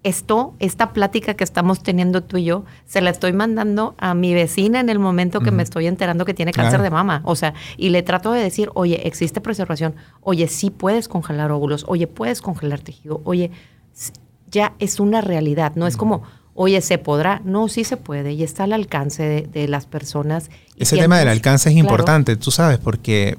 esto, 0.05 0.55
esta 0.61 0.93
plática 0.93 1.35
que 1.35 1.43
estamos 1.43 1.83
teniendo 1.83 2.23
tú 2.23 2.37
y 2.37 2.45
yo, 2.45 2.65
se 2.85 3.01
la 3.01 3.11
estoy 3.11 3.33
mandando 3.33 3.95
a 3.99 4.15
mi 4.15 4.35
vecina 4.35 4.79
en 4.79 4.91
el 4.91 4.99
momento 4.99 5.41
que 5.41 5.51
me 5.51 5.63
estoy 5.63 5.87
enterando 5.87 6.25
que 6.25 6.35
tiene 6.35 6.53
cáncer 6.53 6.83
de 6.83 6.91
mama. 6.91 7.23
O 7.25 7.35
sea, 7.35 7.55
y 7.79 7.89
le 7.89 8.03
trato 8.03 8.31
de 8.31 8.41
decir, 8.41 8.71
oye, 8.75 9.09
existe 9.09 9.41
preservación, 9.41 9.97
oye, 10.21 10.47
sí 10.47 10.71
puedes 10.71 11.09
congelar 11.09 11.51
óvulos, 11.51 11.87
oye, 11.89 12.07
puedes 12.07 12.43
congelar 12.43 12.81
tejido, 12.81 13.23
oye, 13.25 13.51
ya 14.51 14.75
es 14.79 15.01
una 15.01 15.23
realidad, 15.23 15.73
no 15.75 15.87
es 15.87 15.97
como 15.97 16.23
Oye, 16.55 16.81
¿se 16.81 16.99
podrá? 16.99 17.43
No, 17.45 17.69
sí 17.69 17.83
se 17.83 17.97
puede 17.97 18.33
y 18.33 18.45
está 18.45 18.65
al 18.65 18.73
alcance 18.73 19.49
de, 19.51 19.69
las 19.69 19.87
personas. 19.87 20.51
Ese 20.77 20.97
tema 20.97 21.19
del 21.19 21.29
alcance 21.29 21.69
es 21.69 21.77
importante, 21.77 22.37
tú 22.37 22.53
sabes, 22.53 22.79
porque 22.79 23.37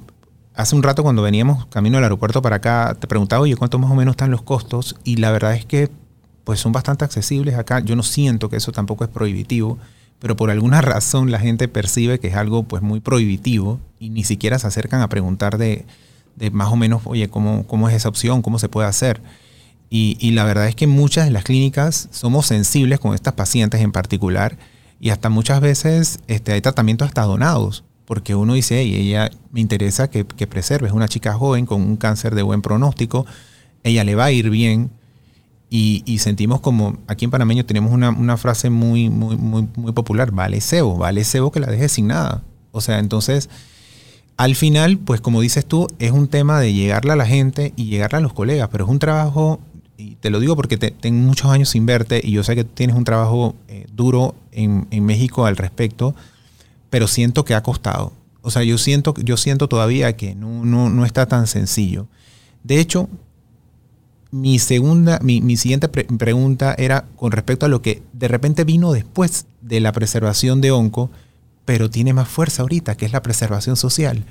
hace 0.54 0.75
un 0.75 0.84
rato 0.84 1.01
cuando 1.01 1.21
veníamos 1.21 1.65
camino 1.67 1.97
al 1.97 2.04
aeropuerto 2.04 2.41
para 2.41 2.58
acá, 2.58 2.97
te 2.99 3.08
preguntaba, 3.08 3.41
oye, 3.41 3.56
¿cuánto 3.56 3.80
más 3.80 3.89
o 3.89 3.95
menos 3.95 4.13
están 4.13 4.32
los 4.32 4.41
costos? 4.41 4.97
Y 5.06 5.17
la 5.17 5.32
verdad 5.32 5.56
es 5.56 5.65
que 5.65 5.89
pues 6.43 6.60
son 6.60 6.73
bastante 6.73 7.06
accesibles 7.06 7.56
acá. 7.56 7.80
Yo 7.80 7.95
no 7.95 8.04
siento 8.04 8.49
que 8.49 8.58
eso 8.58 8.71
tampoco 8.71 9.06
es 9.06 9.10
prohibitivo, 9.10 9.78
pero 10.19 10.36
por 10.36 10.51
alguna 10.51 10.82
razón 10.82 11.32
la 11.32 11.39
gente 11.39 11.67
percibe 11.69 12.19
que 12.19 12.28
es 12.28 12.36
algo 12.36 12.63
pues 12.63 12.82
muy 12.82 12.99
prohibitivo 12.99 13.80
y 13.97 14.10
ni 14.10 14.25
siquiera 14.25 14.60
se 14.60 14.67
acercan 14.67 15.01
a 15.01 15.10
preguntar 15.10 15.58
de, 15.58 15.86
más 16.51 16.71
o 16.71 16.75
menos, 16.75 17.01
oye, 17.06 17.30
¿cómo, 17.30 17.65
¿cómo 17.65 17.88
es 17.88 17.95
esa 17.95 18.10
opción? 18.10 18.41
¿Cómo 18.41 18.60
se 18.60 18.67
puede 18.67 18.89
hacer? 18.89 19.21
Y, 19.89 20.32
la 20.32 20.43
verdad 20.43 20.67
es 20.67 20.76
que 20.76 20.88
muchas 20.88 21.26
de 21.26 21.32
las 21.32 21.43
clínicas 21.45 22.10
somos 22.12 22.48
sensibles 22.48 23.00
con 23.00 23.15
estas 23.15 23.34
pacientes 23.34 23.80
en 23.80 23.93
particular 23.93 24.58
y 25.00 25.12
hasta 25.12 25.30
muchas 25.30 25.62
veces 25.62 26.19
este, 26.28 26.52
hay 26.52 26.60
tratamientos 26.60 27.08
hasta 27.08 27.21
donados, 27.21 27.86
porque 28.06 28.36
uno 28.36 28.56
dice, 28.56 28.80
hey, 28.80 28.93
ella 28.93 29.32
me 29.52 29.62
interesa 29.62 30.10
que, 30.10 30.26
que 30.26 30.48
preserve, 30.48 30.88
es 30.88 30.93
una 30.93 31.08
chica 31.08 31.34
joven 31.34 31.65
con 31.65 31.82
un 31.82 31.95
cáncer 31.95 32.36
de 32.36 32.41
buen 32.41 32.62
pronóstico, 32.62 33.26
ella 33.84 34.04
le 34.04 34.15
va 34.15 34.26
a 34.26 34.32
ir 34.32 34.50
bien, 34.50 34.91
y, 35.78 36.19
sentimos 36.19 36.62
como, 36.62 37.00
aquí 37.08 37.26
en 37.26 37.32
Panameño 37.32 37.65
tenemos 37.65 37.91
una, 37.91 38.38
frase 38.38 38.69
muy, 38.69 39.10
muy, 39.10 39.36
muy, 39.36 39.67
muy 39.76 39.91
popular, 39.91 40.32
vale 40.32 40.62
cebo, 40.62 40.95
vale 40.95 41.26
cebo 41.26 41.52
que 41.52 41.60
la 41.60 41.67
dejes 41.67 41.91
sin 41.91 42.08
nada. 42.08 42.43
O 42.71 42.80
sea, 42.80 43.00
entonces, 43.00 43.50
al 44.38 44.56
final, 44.56 44.98
pues 44.98 45.19
como 45.19 45.41
dices 45.41 45.65
tú, 45.65 45.88
es 46.00 46.12
un 46.12 46.30
tema 46.30 46.62
de 46.62 46.74
llegarle 46.74 47.12
a 47.12 47.15
la 47.17 47.26
gente 47.26 47.74
y 47.76 47.86
llegarle 47.86 48.19
a 48.19 48.21
los 48.21 48.32
colegas, 48.32 48.69
pero 48.71 48.86
es 48.86 48.89
un 48.89 49.00
trabajo, 49.00 49.60
y 49.97 50.15
te 50.15 50.29
lo 50.29 50.39
digo 50.39 50.55
porque 50.55 50.77
tengo 50.77 51.19
muchos 51.19 51.49
años 51.51 51.69
sin 51.69 51.86
verte 51.86 52.21
y 52.23 52.31
yo 52.31 52.43
sé 52.43 52.55
que 52.55 52.63
tienes 52.63 52.95
un 52.95 53.03
trabajo 53.03 53.55
eh, 53.67 53.86
duro 53.93 54.36
en, 54.51 54.88
México 55.05 55.45
al 55.45 55.58
respecto, 55.58 56.15
pero 56.89 57.08
siento 57.08 57.45
que 57.45 57.55
ha 57.55 57.63
costado. 57.63 58.13
O 58.41 58.51
sea, 58.51 58.63
yo 58.63 58.77
siento, 58.77 59.13
yo 59.23 59.38
siento 59.38 59.67
todavía 59.67 60.15
que 60.15 60.36
no, 60.36 60.65
no, 60.65 60.89
no 60.89 61.05
está 61.05 61.25
tan 61.25 61.47
sencillo. 61.47 62.08
De 62.63 62.79
hecho, 62.79 63.10
mi 64.36 64.60
segunda, 64.60 65.19
mi, 65.21 65.55
siguiente 65.55 65.88
pregunta 65.88 66.75
era 66.77 67.05
con 67.15 67.31
respecto 67.31 67.65
a 67.65 67.69
lo 67.69 67.81
que 67.81 68.03
de 68.12 68.27
repente 68.27 68.65
vino 68.65 68.91
después 68.91 69.45
de 69.62 69.79
la 69.79 69.93
preservación 69.93 70.60
de 70.60 70.71
onco, 70.71 71.10
pero 71.63 71.89
tiene 71.89 72.13
más 72.13 72.27
fuerza 72.27 72.62
ahorita, 72.62 72.95
que 72.95 73.05
es 73.05 73.13
la 73.13 73.21
preservación 73.21 73.77
social. 73.77 74.25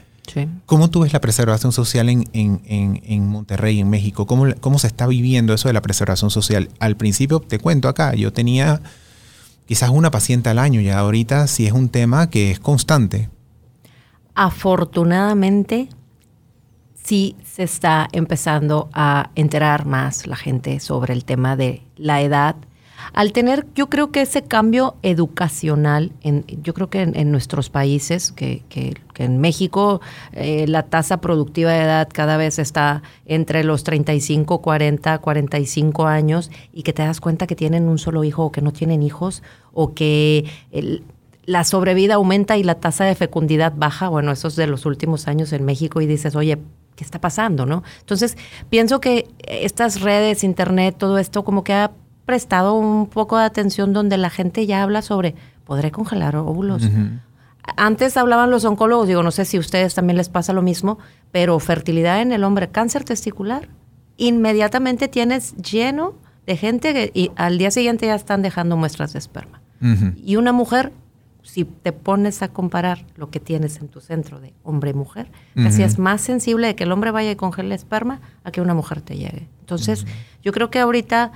¿Cómo 0.67 0.91
tú 0.91 1.01
ves 1.01 1.13
la 1.13 1.21
preservación 1.21 1.73
social 1.73 2.09
en, 2.09 2.29
en, 2.33 2.61
en, 2.67 3.29
Monterrey, 3.29 3.81
en 3.81 3.91
México? 3.91 4.27
¿Cómo, 4.27 4.47
¿Cómo 4.61 4.79
se 4.79 4.87
está 4.87 5.07
viviendo 5.07 5.55
eso 5.55 5.69
de 5.69 5.75
la 5.75 5.83
preservación 5.83 6.31
social? 6.31 6.71
Al 6.81 6.97
principio, 6.97 7.41
te 7.41 7.59
cuento 7.59 7.89
acá, 7.89 8.15
yo 8.15 8.33
tenía 8.33 8.81
quizás 9.67 9.91
una 9.91 10.11
paciente 10.11 10.49
al 10.49 10.59
año 10.59 10.81
y 10.81 10.89
ahorita 10.89 11.47
sí 11.47 11.67
es 11.67 11.73
un 11.73 11.89
tema 11.89 12.31
que 12.31 12.51
es 12.51 12.59
constante. 12.59 13.31
Afortunadamente, 14.35 15.89
sí 17.03 17.37
se 17.45 17.63
está 17.63 18.09
empezando 18.13 18.89
a 18.93 19.31
enterar 19.35 19.87
más 19.87 20.27
la 20.27 20.37
gente 20.37 20.81
sobre 20.81 21.13
el 21.13 21.25
tema 21.25 21.57
de 21.57 21.83
la 21.97 22.23
edad. 22.23 22.57
Al 23.13 23.33
tener, 23.33 23.67
yo 23.75 23.89
creo 23.89 24.11
que 24.11 24.23
ese 24.23 24.43
cambio 24.43 24.97
educacional, 25.03 26.13
en, 26.23 26.45
yo 26.63 26.75
creo 26.75 26.91
que 26.91 27.03
en, 27.03 27.31
nuestros 27.31 27.71
países, 27.71 28.33
que, 28.33 28.63
en 29.17 29.41
México 29.41 30.01
eh, 30.33 30.67
la 30.67 30.85
tasa 30.85 31.21
productiva 31.21 31.73
de 31.73 31.83
edad 31.83 32.09
cada 32.13 32.37
vez 32.37 32.59
está 32.59 33.03
entre 33.27 33.63
los 33.63 33.85
35, 33.85 34.61
40, 34.61 35.19
45 35.19 36.07
años 36.07 36.51
y 36.73 36.83
que 36.83 36.93
te 36.93 37.03
das 37.03 37.21
cuenta 37.21 37.47
que 37.47 37.55
tienen 37.55 37.89
un 37.89 37.99
solo 37.99 38.25
hijo 38.25 38.45
o 38.45 38.53
que 38.53 38.61
no 38.61 38.73
tienen 38.73 39.03
hijos 39.03 39.43
o 39.73 39.95
que 39.95 40.51
la 41.47 41.65
sobrevida 41.65 42.15
aumenta 42.15 42.57
y 42.57 42.63
la 42.63 42.77
tasa 42.77 43.05
de 43.05 43.15
fecundidad 43.15 43.75
baja. 43.77 44.09
Bueno, 44.09 44.33
eso 44.33 44.49
es 44.49 44.57
de 44.57 44.67
los 44.67 44.87
últimos 44.87 45.29
años 45.29 45.53
en 45.53 45.65
México 45.65 46.01
y 46.01 46.07
dices, 46.07 46.35
oye, 46.37 46.59
qué 46.97 47.05
está 47.05 47.21
pasando, 47.21 47.67
¿no? 47.67 47.83
Entonces, 48.01 48.37
pienso 48.71 49.01
que 49.01 49.29
estas 49.47 50.01
redes, 50.01 50.45
internet, 50.45 50.97
todo 50.99 51.19
esto 51.19 51.45
como 51.45 51.65
que 51.65 51.73
ha 51.73 51.91
prestado 52.25 52.75
un 52.75 53.07
poco 53.07 53.39
de 53.39 53.45
atención 53.45 53.93
donde 53.93 54.19
la 54.19 54.31
gente 54.31 54.67
ya 54.67 54.83
habla 54.83 55.03
sobre, 55.03 55.35
¿podré 55.65 55.91
congelar 55.91 56.37
óvulos? 56.37 56.89
Antes 57.77 58.17
hablaban 58.17 58.51
los 58.51 58.65
oncólogos, 58.65 59.09
digo, 59.09 59.23
no 59.23 59.31
sé 59.31 59.45
si 59.45 59.57
a 59.57 59.61
ustedes 59.61 59.95
también 59.95 60.17
les 60.17 60.29
pasa 60.29 60.53
lo 60.53 60.63
mismo, 60.63 60.99
pero 61.33 61.59
fertilidad 61.59 62.21
en 62.21 62.33
el 62.33 62.45
hombre, 62.45 62.69
cáncer 62.69 63.05
testicular, 63.05 63.69
inmediatamente 64.17 65.09
tienes 65.09 65.57
lleno 65.57 66.15
de 66.47 66.57
gente 66.57 66.93
que 66.93 67.11
y 67.15 67.31
al 67.37 67.59
día 67.59 67.71
siguiente 67.71 68.07
ya 68.07 68.15
están 68.15 68.43
dejando 68.43 68.77
muestras 68.77 69.13
de 69.13 69.19
esperma. 69.19 69.61
Y 70.17 70.37
una 70.37 70.53
mujer 70.53 70.93
si 71.45 71.65
te 71.67 71.93
pones 71.93 72.43
a 72.43 72.49
comparar 72.49 73.05
lo 73.17 73.31
que 73.31 73.39
tienes 73.39 73.77
en 73.77 73.89
tu 73.89 74.01
centro 74.01 74.41
de 74.41 74.55
hombre 74.63 74.91
y 74.91 74.95
mujer, 74.95 75.31
casi 75.55 75.83
es 75.83 75.99
más 75.99 76.23
sensible 76.23 76.69
de 76.69 76.75
que 76.75 76.85
el 76.85 76.93
hombre 76.93 77.11
vaya 77.11 77.31
y 77.31 77.37
congele 77.37 77.75
esperma 77.75 78.21
a 78.45 78.51
que 78.51 78.63
una 78.63 78.73
mujer 78.73 79.03
te 79.03 79.17
llegue. 79.17 79.47
Entonces, 79.61 80.07
yo 80.43 80.53
creo 80.53 80.71
que 80.71 80.79
ahorita 80.79 81.33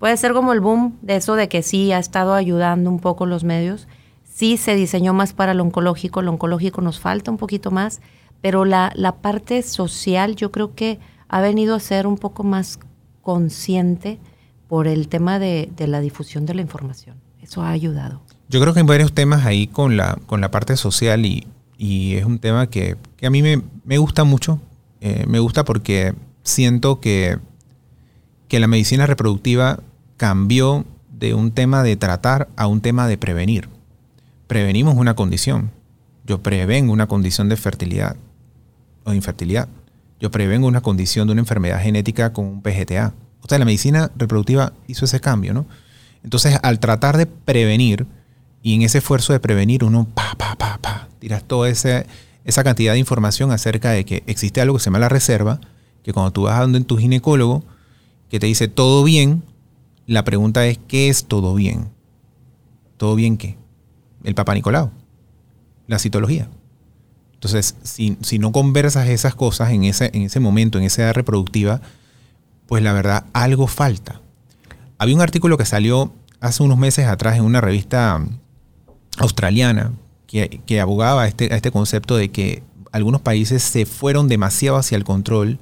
puede 0.00 0.16
ser 0.16 0.32
como 0.32 0.52
el 0.52 0.60
boom 0.60 0.98
de 1.02 1.16
eso 1.16 1.36
de 1.36 1.48
que 1.48 1.62
sí 1.62 1.92
ha 1.92 2.00
estado 2.00 2.34
ayudando 2.34 2.90
un 2.90 2.98
poco 2.98 3.26
los 3.26 3.44
medios. 3.44 3.86
Sí 4.24 4.56
se 4.56 4.74
diseñó 4.74 5.14
más 5.14 5.34
para 5.34 5.52
el 5.52 5.60
oncológico, 5.60 6.20
el 6.20 6.28
oncológico 6.28 6.80
nos 6.80 6.98
falta 6.98 7.30
un 7.30 7.36
poquito 7.36 7.70
más, 7.70 8.00
pero 8.40 8.64
la, 8.64 8.90
la 8.96 9.16
parte 9.16 9.62
social 9.62 10.34
yo 10.34 10.50
creo 10.50 10.74
que 10.74 10.98
ha 11.28 11.40
venido 11.40 11.76
a 11.76 11.80
ser 11.80 12.08
un 12.08 12.16
poco 12.16 12.42
más 12.42 12.80
consciente 13.22 14.18
por 14.66 14.88
el 14.88 15.06
tema 15.08 15.38
de, 15.38 15.70
de 15.76 15.86
la 15.86 16.00
difusión 16.00 16.46
de 16.46 16.54
la 16.54 16.62
información. 16.62 17.16
Eso 17.42 17.62
ha 17.62 17.70
ayudado. 17.70 18.22
Yo 18.48 18.60
creo 18.60 18.72
que 18.72 18.80
hay 18.80 18.86
varios 18.86 19.12
temas 19.12 19.44
ahí 19.44 19.66
con 19.66 19.96
la, 19.96 20.18
con 20.26 20.40
la 20.40 20.50
parte 20.50 20.76
social 20.76 21.26
y, 21.26 21.46
es 21.78 22.24
un 22.24 22.38
tema 22.38 22.68
que, 22.68 22.96
a 23.22 23.30
mí 23.30 23.42
me, 23.42 23.98
gusta 23.98 24.24
mucho. 24.24 24.60
Eh, 25.00 25.24
me 25.28 25.38
gusta 25.38 25.64
porque 25.64 26.14
siento 26.42 27.00
que, 27.00 27.38
que 28.48 28.60
la 28.60 28.66
medicina 28.66 29.06
reproductiva 29.06 29.80
cambió 30.20 30.84
de 31.10 31.32
un 31.32 31.50
tema 31.50 31.82
de 31.82 31.96
tratar 31.96 32.48
a 32.54 32.66
un 32.66 32.82
tema 32.82 33.08
de 33.08 33.16
prevenir. 33.16 33.70
Prevenimos 34.48 34.94
una 34.96 35.14
condición. 35.14 35.70
Yo 36.26 36.42
prevengo 36.42 36.92
una 36.92 37.06
condición 37.06 37.48
de 37.48 37.56
fertilidad 37.56 38.16
o 39.04 39.12
de 39.12 39.16
infertilidad. 39.16 39.66
Yo 40.20 40.30
prevengo 40.30 40.66
una 40.66 40.82
condición 40.82 41.26
de 41.26 41.32
una 41.32 41.40
enfermedad 41.40 41.80
genética 41.80 42.34
con 42.34 42.44
un 42.44 42.60
PGTA. 42.60 43.14
O 43.40 43.48
sea, 43.48 43.58
la 43.58 43.64
medicina 43.64 44.10
reproductiva 44.14 44.74
hizo 44.88 45.06
ese 45.06 45.20
cambio, 45.20 45.54
¿no? 45.54 45.64
Entonces, 46.22 46.58
al 46.62 46.80
tratar 46.80 47.16
de 47.16 47.24
prevenir, 47.24 48.06
y 48.62 48.74
en 48.74 48.82
ese 48.82 48.98
esfuerzo 48.98 49.32
de 49.32 49.40
prevenir, 49.40 49.84
uno 49.84 50.06
pa, 50.06 50.34
pa, 50.36 50.54
pa, 50.54 50.76
pa, 50.82 51.08
tiras 51.18 51.44
toda 51.44 51.70
esa 51.70 52.62
cantidad 52.62 52.92
de 52.92 52.98
información 52.98 53.52
acerca 53.52 53.92
de 53.92 54.04
que 54.04 54.22
existe 54.26 54.60
algo 54.60 54.76
que 54.76 54.80
se 54.80 54.90
llama 54.90 54.98
la 54.98 55.08
reserva, 55.08 55.62
que 56.02 56.12
cuando 56.12 56.30
tú 56.30 56.42
vas 56.42 56.58
a 56.58 56.60
donde 56.60 56.82
tu 56.82 56.98
ginecólogo, 56.98 57.64
que 58.28 58.38
te 58.38 58.46
dice 58.46 58.68
todo 58.68 59.02
bien, 59.02 59.44
la 60.10 60.24
pregunta 60.24 60.66
es, 60.66 60.76
¿qué 60.88 61.08
es 61.08 61.26
todo 61.26 61.54
bien? 61.54 61.88
¿Todo 62.96 63.14
bien 63.14 63.36
qué? 63.36 63.56
El 64.24 64.34
Papa 64.34 64.54
Nicolau, 64.54 64.90
la 65.86 66.00
citología. 66.00 66.48
Entonces, 67.34 67.76
si, 67.84 68.18
si, 68.20 68.40
no 68.40 68.50
conversas 68.50 69.08
esas 69.08 69.36
cosas 69.36 69.70
en 69.70 69.84
ese, 69.84 70.10
en 70.12 70.22
ese 70.22 70.40
momento, 70.40 70.78
en 70.78 70.84
esa 70.84 71.02
edad 71.02 71.14
reproductiva, 71.14 71.80
pues 72.66 72.82
la 72.82 72.92
verdad, 72.92 73.26
algo 73.32 73.68
falta. 73.68 74.20
Había 74.98 75.14
un 75.14 75.20
artículo 75.20 75.56
que 75.56 75.64
salió 75.64 76.12
hace 76.40 76.64
unos 76.64 76.76
meses 76.76 77.06
atrás 77.06 77.36
en 77.36 77.44
una 77.44 77.60
revista 77.60 78.20
australiana 79.16 79.92
que, 80.26 80.80
abogaba 80.80 81.22
a 81.22 81.28
este, 81.28 81.54
a 81.54 81.56
este 81.56 81.70
concepto 81.70 82.16
de 82.16 82.32
que 82.32 82.64
algunos 82.90 83.20
países 83.20 83.62
se 83.62 83.86
fueron 83.86 84.26
demasiado 84.26 84.76
hacia 84.76 84.96
el 84.96 85.04
control 85.04 85.60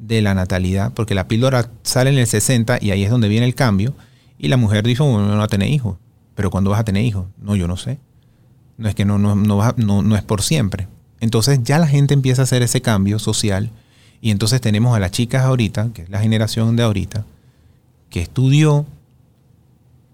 de 0.00 0.22
la 0.22 0.34
natalidad, 0.34 0.92
porque 0.94 1.14
la 1.14 1.28
píldora 1.28 1.70
sale 1.82 2.10
en 2.10 2.18
el 2.18 2.26
60 2.26 2.78
y 2.80 2.90
ahí 2.90 3.04
es 3.04 3.10
donde 3.10 3.28
viene 3.28 3.46
el 3.46 3.54
cambio, 3.54 3.94
y 4.38 4.48
la 4.48 4.56
mujer 4.56 4.84
dijo, 4.84 5.04
bueno, 5.04 5.28
no 5.28 5.36
va 5.36 5.44
a 5.44 5.48
tener 5.48 5.68
hijos, 5.68 5.96
pero 6.34 6.50
¿cuándo 6.50 6.70
vas 6.70 6.80
a 6.80 6.84
tener 6.84 7.04
hijos? 7.04 7.26
No, 7.40 7.56
yo 7.56 7.66
no 7.66 7.76
sé. 7.76 7.98
No 8.76 8.88
es 8.88 8.94
que 8.94 9.04
no, 9.04 9.18
no, 9.18 9.34
no, 9.34 10.02
no 10.02 10.16
es 10.16 10.22
por 10.22 10.42
siempre. 10.42 10.86
Entonces 11.20 11.60
ya 11.64 11.80
la 11.80 11.88
gente 11.88 12.14
empieza 12.14 12.42
a 12.42 12.44
hacer 12.44 12.62
ese 12.62 12.80
cambio 12.80 13.18
social 13.18 13.72
y 14.20 14.30
entonces 14.30 14.60
tenemos 14.60 14.96
a 14.96 15.00
las 15.00 15.10
chicas 15.10 15.42
ahorita, 15.42 15.90
que 15.92 16.02
es 16.02 16.10
la 16.10 16.20
generación 16.20 16.76
de 16.76 16.82
ahorita, 16.84 17.24
que 18.10 18.20
estudió, 18.20 18.86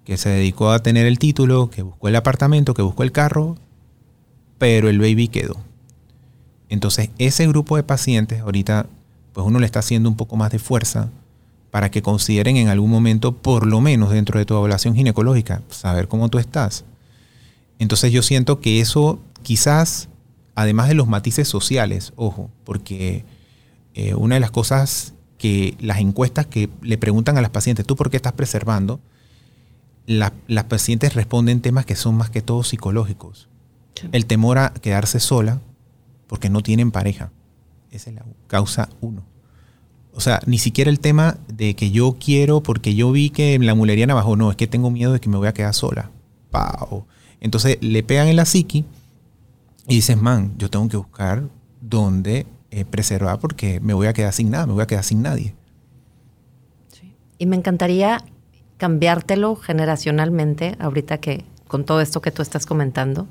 que 0.04 0.16
se 0.16 0.28
dedicó 0.28 0.70
a 0.70 0.82
tener 0.82 1.06
el 1.06 1.18
título, 1.18 1.70
que 1.70 1.82
buscó 1.82 2.08
el 2.08 2.16
apartamento, 2.16 2.74
que 2.74 2.82
buscó 2.82 3.02
el 3.02 3.12
carro, 3.12 3.56
pero 4.58 4.88
el 4.88 4.98
baby 4.98 5.28
quedó. 5.28 5.56
Entonces, 6.68 7.10
ese 7.18 7.46
grupo 7.46 7.76
de 7.76 7.82
pacientes 7.82 8.40
ahorita, 8.40 8.86
pues 9.34 9.46
uno 9.46 9.58
le 9.58 9.66
está 9.66 9.80
haciendo 9.80 10.08
un 10.08 10.16
poco 10.16 10.36
más 10.36 10.50
de 10.50 10.58
fuerza 10.58 11.10
para 11.70 11.90
que 11.90 12.02
consideren 12.02 12.56
en 12.56 12.68
algún 12.68 12.88
momento, 12.88 13.32
por 13.32 13.66
lo 13.66 13.80
menos 13.80 14.10
dentro 14.10 14.38
de 14.38 14.46
tu 14.46 14.54
evaluación 14.56 14.94
ginecológica, 14.94 15.60
saber 15.68 16.06
cómo 16.06 16.28
tú 16.30 16.38
estás. 16.38 16.84
Entonces 17.80 18.12
yo 18.12 18.22
siento 18.22 18.60
que 18.60 18.80
eso 18.80 19.18
quizás, 19.42 20.08
además 20.54 20.86
de 20.86 20.94
los 20.94 21.08
matices 21.08 21.48
sociales, 21.48 22.12
ojo, 22.14 22.48
porque 22.62 23.24
eh, 23.94 24.14
una 24.14 24.36
de 24.36 24.40
las 24.40 24.52
cosas 24.52 25.14
que 25.36 25.76
las 25.80 25.98
encuestas 25.98 26.46
que 26.46 26.70
le 26.80 26.96
preguntan 26.96 27.36
a 27.36 27.42
las 27.42 27.50
pacientes, 27.50 27.84
¿tú 27.84 27.96
por 27.96 28.08
qué 28.08 28.16
estás 28.16 28.32
preservando? 28.32 29.00
las 30.06 30.64
pacientes 30.64 31.14
responden 31.14 31.62
temas 31.62 31.86
que 31.86 31.96
son 31.96 32.14
más 32.14 32.28
que 32.28 32.42
todo 32.42 32.62
psicológicos. 32.62 33.48
El 34.12 34.26
temor 34.26 34.58
a 34.58 34.74
quedarse 34.74 35.18
sola 35.18 35.60
porque 36.26 36.50
no 36.50 36.60
tienen 36.60 36.90
pareja. 36.90 37.30
Esa 37.96 38.10
es 38.10 38.16
la 38.16 38.24
causa 38.46 38.88
uno. 39.00 39.22
O 40.12 40.20
sea, 40.20 40.40
ni 40.46 40.58
siquiera 40.58 40.90
el 40.90 41.00
tema 41.00 41.38
de 41.48 41.74
que 41.74 41.90
yo 41.90 42.16
quiero 42.18 42.62
porque 42.62 42.94
yo 42.94 43.10
vi 43.10 43.30
que 43.30 43.58
la 43.58 43.74
mulería 43.74 44.06
bajó. 44.06 44.36
No, 44.36 44.50
es 44.50 44.56
que 44.56 44.66
tengo 44.66 44.90
miedo 44.90 45.12
de 45.12 45.20
que 45.20 45.28
me 45.28 45.36
voy 45.36 45.48
a 45.48 45.54
quedar 45.54 45.74
sola. 45.74 46.10
Pau. 46.50 47.06
Entonces 47.40 47.78
le 47.80 48.02
pegan 48.02 48.28
en 48.28 48.36
la 48.36 48.44
psiqui 48.44 48.84
y 49.88 49.96
dices, 49.96 50.16
man, 50.16 50.54
yo 50.56 50.70
tengo 50.70 50.88
que 50.88 50.96
buscar 50.96 51.48
dónde 51.80 52.46
eh, 52.70 52.84
preservar 52.84 53.40
porque 53.40 53.80
me 53.80 53.92
voy 53.92 54.06
a 54.06 54.12
quedar 54.12 54.32
sin 54.32 54.50
nada, 54.50 54.66
me 54.66 54.72
voy 54.72 54.82
a 54.82 54.86
quedar 54.86 55.04
sin 55.04 55.22
nadie. 55.22 55.54
Y 57.38 57.46
me 57.46 57.56
encantaría 57.56 58.24
cambiártelo 58.76 59.56
generacionalmente, 59.56 60.76
ahorita 60.78 61.18
que 61.18 61.44
con 61.66 61.84
todo 61.84 62.00
esto 62.00 62.22
que 62.22 62.30
tú 62.30 62.40
estás 62.42 62.66
comentando. 62.66 63.26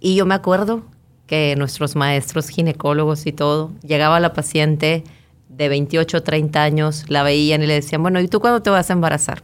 Y 0.00 0.16
yo 0.16 0.26
me 0.26 0.34
acuerdo 0.34 0.82
que 1.28 1.54
nuestros 1.56 1.94
maestros 1.94 2.48
ginecólogos 2.48 3.26
y 3.26 3.32
todo, 3.32 3.70
llegaba 3.86 4.18
la 4.18 4.32
paciente 4.32 5.04
de 5.50 5.68
28 5.68 6.16
o 6.16 6.22
30 6.22 6.60
años, 6.60 7.04
la 7.08 7.22
veían 7.22 7.62
y 7.62 7.66
le 7.66 7.74
decían, 7.74 8.02
bueno, 8.02 8.18
¿y 8.18 8.26
tú 8.26 8.40
cuándo 8.40 8.62
te 8.62 8.70
vas 8.70 8.90
a 8.90 8.94
embarazar? 8.94 9.42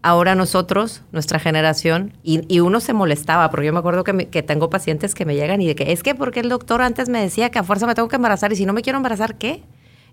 Ahora 0.00 0.36
nosotros, 0.36 1.02
nuestra 1.10 1.40
generación, 1.40 2.12
y, 2.22 2.60
uno 2.60 2.78
se 2.78 2.92
molestaba, 2.92 3.50
porque 3.50 3.66
yo 3.66 3.72
me 3.72 3.80
acuerdo 3.80 4.04
que, 4.04 4.28
que, 4.28 4.44
tengo 4.44 4.70
pacientes 4.70 5.16
que 5.16 5.26
me 5.26 5.34
llegan 5.34 5.60
y 5.60 5.66
de 5.66 5.74
que 5.74 5.92
es 5.92 6.04
que 6.04 6.14
porque 6.14 6.40
el 6.40 6.48
doctor 6.48 6.80
antes 6.80 7.08
me 7.08 7.20
decía 7.20 7.50
que 7.50 7.58
a 7.58 7.64
fuerza 7.64 7.86
me 7.86 7.96
tengo 7.96 8.08
que 8.08 8.16
embarazar 8.16 8.52
y 8.52 8.56
si 8.56 8.64
no 8.64 8.72
me 8.72 8.82
quiero 8.82 8.98
embarazar, 8.98 9.36
¿qué? 9.36 9.64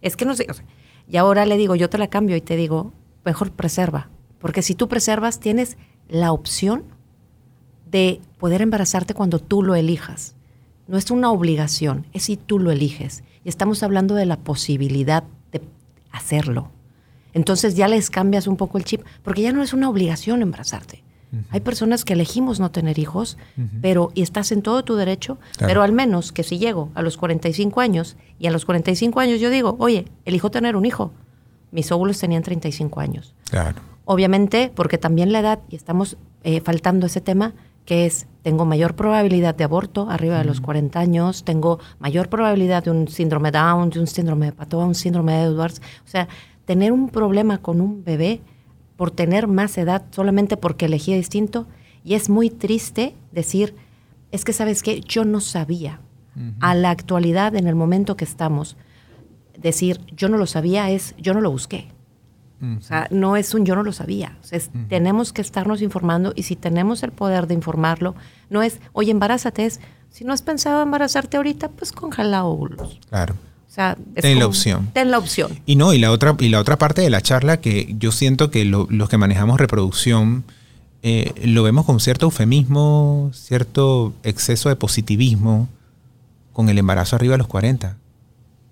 Es 0.01 0.17
que 0.17 0.25
no 0.25 0.35
sé. 0.35 0.47
y 1.07 1.17
ahora 1.17 1.45
le 1.45 1.57
digo, 1.57 1.75
yo 1.75 1.89
te 1.89 1.99
la 1.99 2.07
cambio 2.07 2.35
y 2.35 2.41
te 2.41 2.55
digo, 2.55 2.91
mejor 3.23 3.51
preserva. 3.51 4.09
Porque 4.39 4.63
si 4.63 4.73
tú 4.73 4.87
preservas, 4.87 5.39
tienes 5.39 5.77
la 6.09 6.31
opción 6.31 6.83
de 7.89 8.19
poder 8.39 8.63
embarazarte 8.63 9.13
cuando 9.13 9.37
tú 9.37 9.61
lo 9.61 9.75
elijas. 9.75 10.34
No 10.87 10.97
es 10.97 11.09
una 11.11 11.31
obligación, 11.31 12.05
es 12.13 12.23
si 12.23 12.37
tú 12.37 12.59
lo 12.59 12.71
eliges. 12.71 13.23
Y 13.43 13.49
estamos 13.49 13.83
hablando 13.83 14.15
de 14.15 14.25
la 14.25 14.37
posibilidad 14.37 15.23
de 15.51 15.61
hacerlo. 16.11 16.69
Entonces 17.33 17.75
ya 17.75 17.87
les 17.87 18.09
cambias 18.09 18.47
un 18.47 18.55
poco 18.55 18.77
el 18.77 18.85
chip, 18.85 19.01
porque 19.23 19.41
ya 19.41 19.51
no 19.51 19.61
es 19.61 19.73
una 19.73 19.89
obligación 19.89 20.41
embarazarte. 20.41 21.03
Hay 21.49 21.59
personas 21.59 22.05
que 22.05 22.13
elegimos 22.13 22.61
no 22.61 22.71
tener 22.71 22.97
hijos, 22.97 23.37
pero 23.81 24.11
y 24.13 24.21
estás 24.21 24.53
en 24.53 24.61
todo 24.61 24.85
tu 24.85 24.95
derecho, 24.95 25.37
pero 25.59 25.83
al 25.83 25.91
menos 25.91 26.31
que 26.31 26.43
si 26.43 26.57
llego 26.59 26.91
a 26.95 27.01
los 27.01 27.17
45 27.17 27.81
años 27.81 28.15
y 28.39 28.47
a 28.47 28.51
los 28.51 28.63
45 28.65 29.19
años 29.19 29.41
yo 29.41 29.49
digo, 29.49 29.75
oye, 29.79 30.05
elijo 30.23 30.49
tener 30.49 30.77
un 30.77 30.85
hijo. 30.85 31.11
Mis 31.71 31.91
óvulos 31.91 32.19
tenían 32.19 32.41
35 32.41 33.01
años. 33.01 33.33
Claro. 33.49 33.81
Obviamente, 34.05 34.71
porque 34.73 34.97
también 34.97 35.33
la 35.33 35.39
edad, 35.39 35.59
y 35.69 35.75
estamos 35.75 36.15
eh, 36.43 36.61
faltando 36.61 37.07
ese 37.07 37.21
tema, 37.21 37.53
que 37.85 38.05
es, 38.05 38.27
tengo 38.41 38.65
mayor 38.65 38.95
probabilidad 38.95 39.55
de 39.55 39.63
aborto 39.63 40.09
arriba 40.09 40.39
de 40.39 40.45
los 40.45 40.61
40 40.61 40.99
años, 40.99 41.43
tengo 41.43 41.79
mayor 41.99 42.29
probabilidad 42.29 42.83
de 42.83 42.91
un 42.91 43.07
síndrome 43.07 43.51
Down, 43.51 43.89
de 43.89 43.99
un 43.99 44.07
síndrome 44.07 44.47
de 44.47 44.51
Patoa, 44.51 44.85
un 44.85 44.95
síndrome 44.95 45.33
de 45.33 45.43
Edwards. 45.43 45.81
O 46.05 46.07
sea, 46.07 46.27
tener 46.65 46.91
un 46.91 47.09
problema 47.09 47.59
con 47.59 47.81
un 47.81 48.03
bebé 48.03 48.41
por 48.97 49.11
tener 49.11 49.47
más 49.47 49.77
edad 49.77 50.05
solamente 50.11 50.57
porque 50.57 50.85
elegí 50.85 51.13
distinto. 51.13 51.67
Y 52.03 52.15
es 52.15 52.29
muy 52.29 52.49
triste 52.49 53.15
decir, 53.31 53.75
es 54.31 54.45
que 54.45 54.53
sabes 54.53 54.83
que 54.83 55.01
yo 55.01 55.25
no 55.25 55.39
sabía. 55.41 56.01
A 56.59 56.75
la 56.75 56.89
actualidad, 56.89 57.55
en 57.55 57.65
el 57.65 57.75
momento 57.75 58.17
que 58.17 58.25
estamos, 58.25 58.75
decir 59.57 60.01
yo 60.15 60.27
no 60.27 60.37
lo 60.37 60.47
sabía 60.47 60.89
es 60.89 61.15
yo 61.17 61.33
no 61.33 61.39
lo 61.39 61.49
busqué. 61.49 61.87
O 62.77 62.81
sea, 62.81 63.07
no 63.11 63.35
es 63.37 63.53
un 63.53 63.65
yo 63.65 63.75
no 63.75 63.83
lo 63.83 63.91
sabía. 63.91 64.37
Tenemos 64.89 65.33
que 65.33 65.41
estarnos 65.41 65.81
informando 65.81 66.33
y 66.35 66.43
si 66.43 66.55
tenemos 66.55 67.03
el 67.03 67.11
poder 67.11 67.47
de 67.47 67.53
informarlo, 67.53 68.15
no 68.49 68.63
es, 68.63 68.79
oye, 68.93 69.11
embarázate, 69.11 69.65
es, 69.65 69.79
si 70.09 70.23
no 70.23 70.33
has 70.33 70.41
pensado 70.41 70.81
embarazarte 70.81 71.37
ahorita, 71.37 71.69
pues 71.69 71.91
congela 71.91 72.45
óvulos. 72.45 72.99
Claro. 73.09 73.33
O 73.33 73.73
sea, 73.75 73.97
ten 74.13 74.39
la 74.39 74.47
opción. 74.47 74.89
Ten 74.93 75.11
la 75.11 75.17
opción. 75.17 75.59
Y 75.65 75.75
no, 75.75 75.93
y 75.93 75.99
la 75.99 76.11
otra, 76.11 76.35
y 76.39 76.49
la 76.49 76.59
otra 76.59 76.77
parte 76.77 77.01
de 77.01 77.09
la 77.09 77.21
charla 77.21 77.57
que 77.57 77.93
yo 77.99 78.11
siento 78.11 78.49
que 78.49 78.63
los 78.63 79.09
que 79.09 79.17
manejamos 79.17 79.59
reproducción 79.59 80.45
eh, 81.03 81.33
lo 81.43 81.61
vemos 81.63 81.85
con 81.85 81.99
cierto 81.99 82.25
eufemismo, 82.25 83.31
cierto 83.33 84.13
exceso 84.23 84.69
de 84.69 84.75
positivismo 84.75 85.67
con 86.53 86.69
el 86.69 86.77
embarazo 86.77 87.17
arriba 87.17 87.33
de 87.33 87.39
los 87.39 87.47
40. 87.47 87.97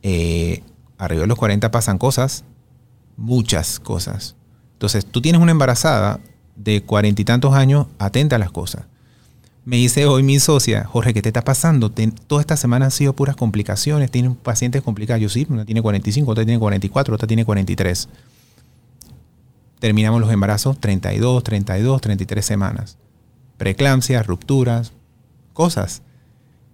Eh, 0.04 0.64
arriba 0.98 1.22
de 1.22 1.28
los 1.28 1.38
40 1.38 1.70
pasan 1.70 1.98
cosas 1.98 2.46
muchas 3.18 3.80
cosas. 3.80 4.36
Entonces, 4.74 5.06
tú 5.06 5.22
tienes 5.22 5.42
una 5.42 5.52
embarazada 5.52 6.20
de 6.56 6.84
cuarenta 6.84 7.22
y 7.22 7.26
tantos 7.26 7.54
años, 7.54 7.88
atenta 8.00 8.36
a 8.36 8.40
las 8.40 8.52
cosas. 8.52 8.84
Me 9.66 9.78
dice 9.78 10.06
hoy 10.08 10.24
mi 10.24 10.40
socia, 10.40 10.84
Jorge, 10.84 11.14
¿qué 11.14 11.22
te 11.22 11.30
está 11.30 11.42
pasando? 11.42 11.90
toda 11.90 12.42
esta 12.42 12.58
semana 12.58 12.86
han 12.86 12.92
sido 12.92 13.14
puras 13.14 13.38
complicaciones, 13.38 14.12
tienen 14.12 14.36
pacientes 14.36 14.82
complicados. 14.82 15.22
Yo 15.22 15.30
sí, 15.30 15.48
una 15.50 15.64
tiene 15.64 15.82
45, 15.82 16.30
otra 16.30 16.44
tiene 16.44 16.60
44, 16.60 17.16
otra 17.16 17.28
tiene 17.28 17.46
43. 17.46 18.10
Terminamos 19.80 20.20
los 20.20 20.32
embarazos 20.32 20.80
32, 20.80 21.44
32, 21.44 22.02
33 22.02 22.46
semanas. 22.46 22.98
Preeclampsia, 23.58 24.22
rupturas, 24.22 24.92
cosas. 25.54 26.02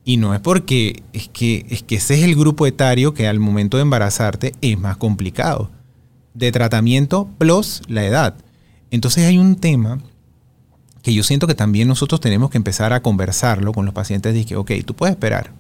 Y 0.03 0.17
no 0.17 0.33
es 0.33 0.39
porque 0.39 1.03
es 1.13 1.29
que, 1.29 1.67
es 1.69 1.83
que 1.83 1.97
ese 1.97 2.15
es 2.15 2.23
el 2.23 2.35
grupo 2.35 2.65
etario 2.65 3.13
que 3.13 3.27
al 3.27 3.39
momento 3.39 3.77
de 3.77 3.83
embarazarte 3.83 4.55
es 4.61 4.79
más 4.79 4.97
complicado 4.97 5.69
de 6.39 6.51
tratamiento 6.51 7.29
plus 7.37 7.81
la 7.87 8.05
edad. 8.05 8.35
Entonces 8.91 9.25
hay 9.25 9.37
un 9.37 9.57
tema 9.57 9.99
que 11.03 11.13
yo 11.13 11.23
siento 11.23 11.47
que 11.47 11.53
también 11.53 11.87
nosotros 11.87 12.19
tenemos 12.21 12.49
que 12.49 12.57
empezar 12.57 12.93
a 12.93 13.01
conversarlo 13.01 13.73
con 13.73 13.85
los 13.85 13.93
pacientes. 13.93 14.33
Dije, 14.33 14.55
ok, 14.55 14.71
tú 14.85 14.95
puedes 14.95 15.13
esperar. 15.13 15.51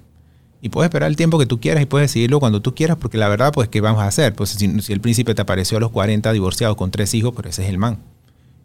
Y 0.61 0.69
puedes 0.69 0.89
esperar 0.89 1.09
el 1.09 1.15
tiempo 1.15 1.37
que 1.37 1.45
tú 1.45 1.59
quieras 1.59 1.83
y 1.83 1.85
puedes 1.85 2.09
decidirlo 2.09 2.39
cuando 2.39 2.61
tú 2.61 2.75
quieras, 2.75 2.97
porque 2.97 3.17
la 3.17 3.29
verdad, 3.29 3.53
pues, 3.53 3.69
¿qué 3.69 3.79
vamos 3.79 4.01
a 4.01 4.07
hacer? 4.07 4.33
Pues 4.33 4.49
si, 4.49 4.65
el 4.65 5.01
príncipe 5.01 5.33
te 5.33 5.41
apareció 5.41 5.77
a 5.77 5.81
los 5.81 5.91
40 5.91 6.33
divorciado 6.33 6.75
con 6.75 6.91
tres 6.91 7.13
hijos, 7.13 7.33
pero 7.35 7.49
ese 7.49 7.63
es 7.63 7.69
el 7.69 7.77
man. 7.77 7.99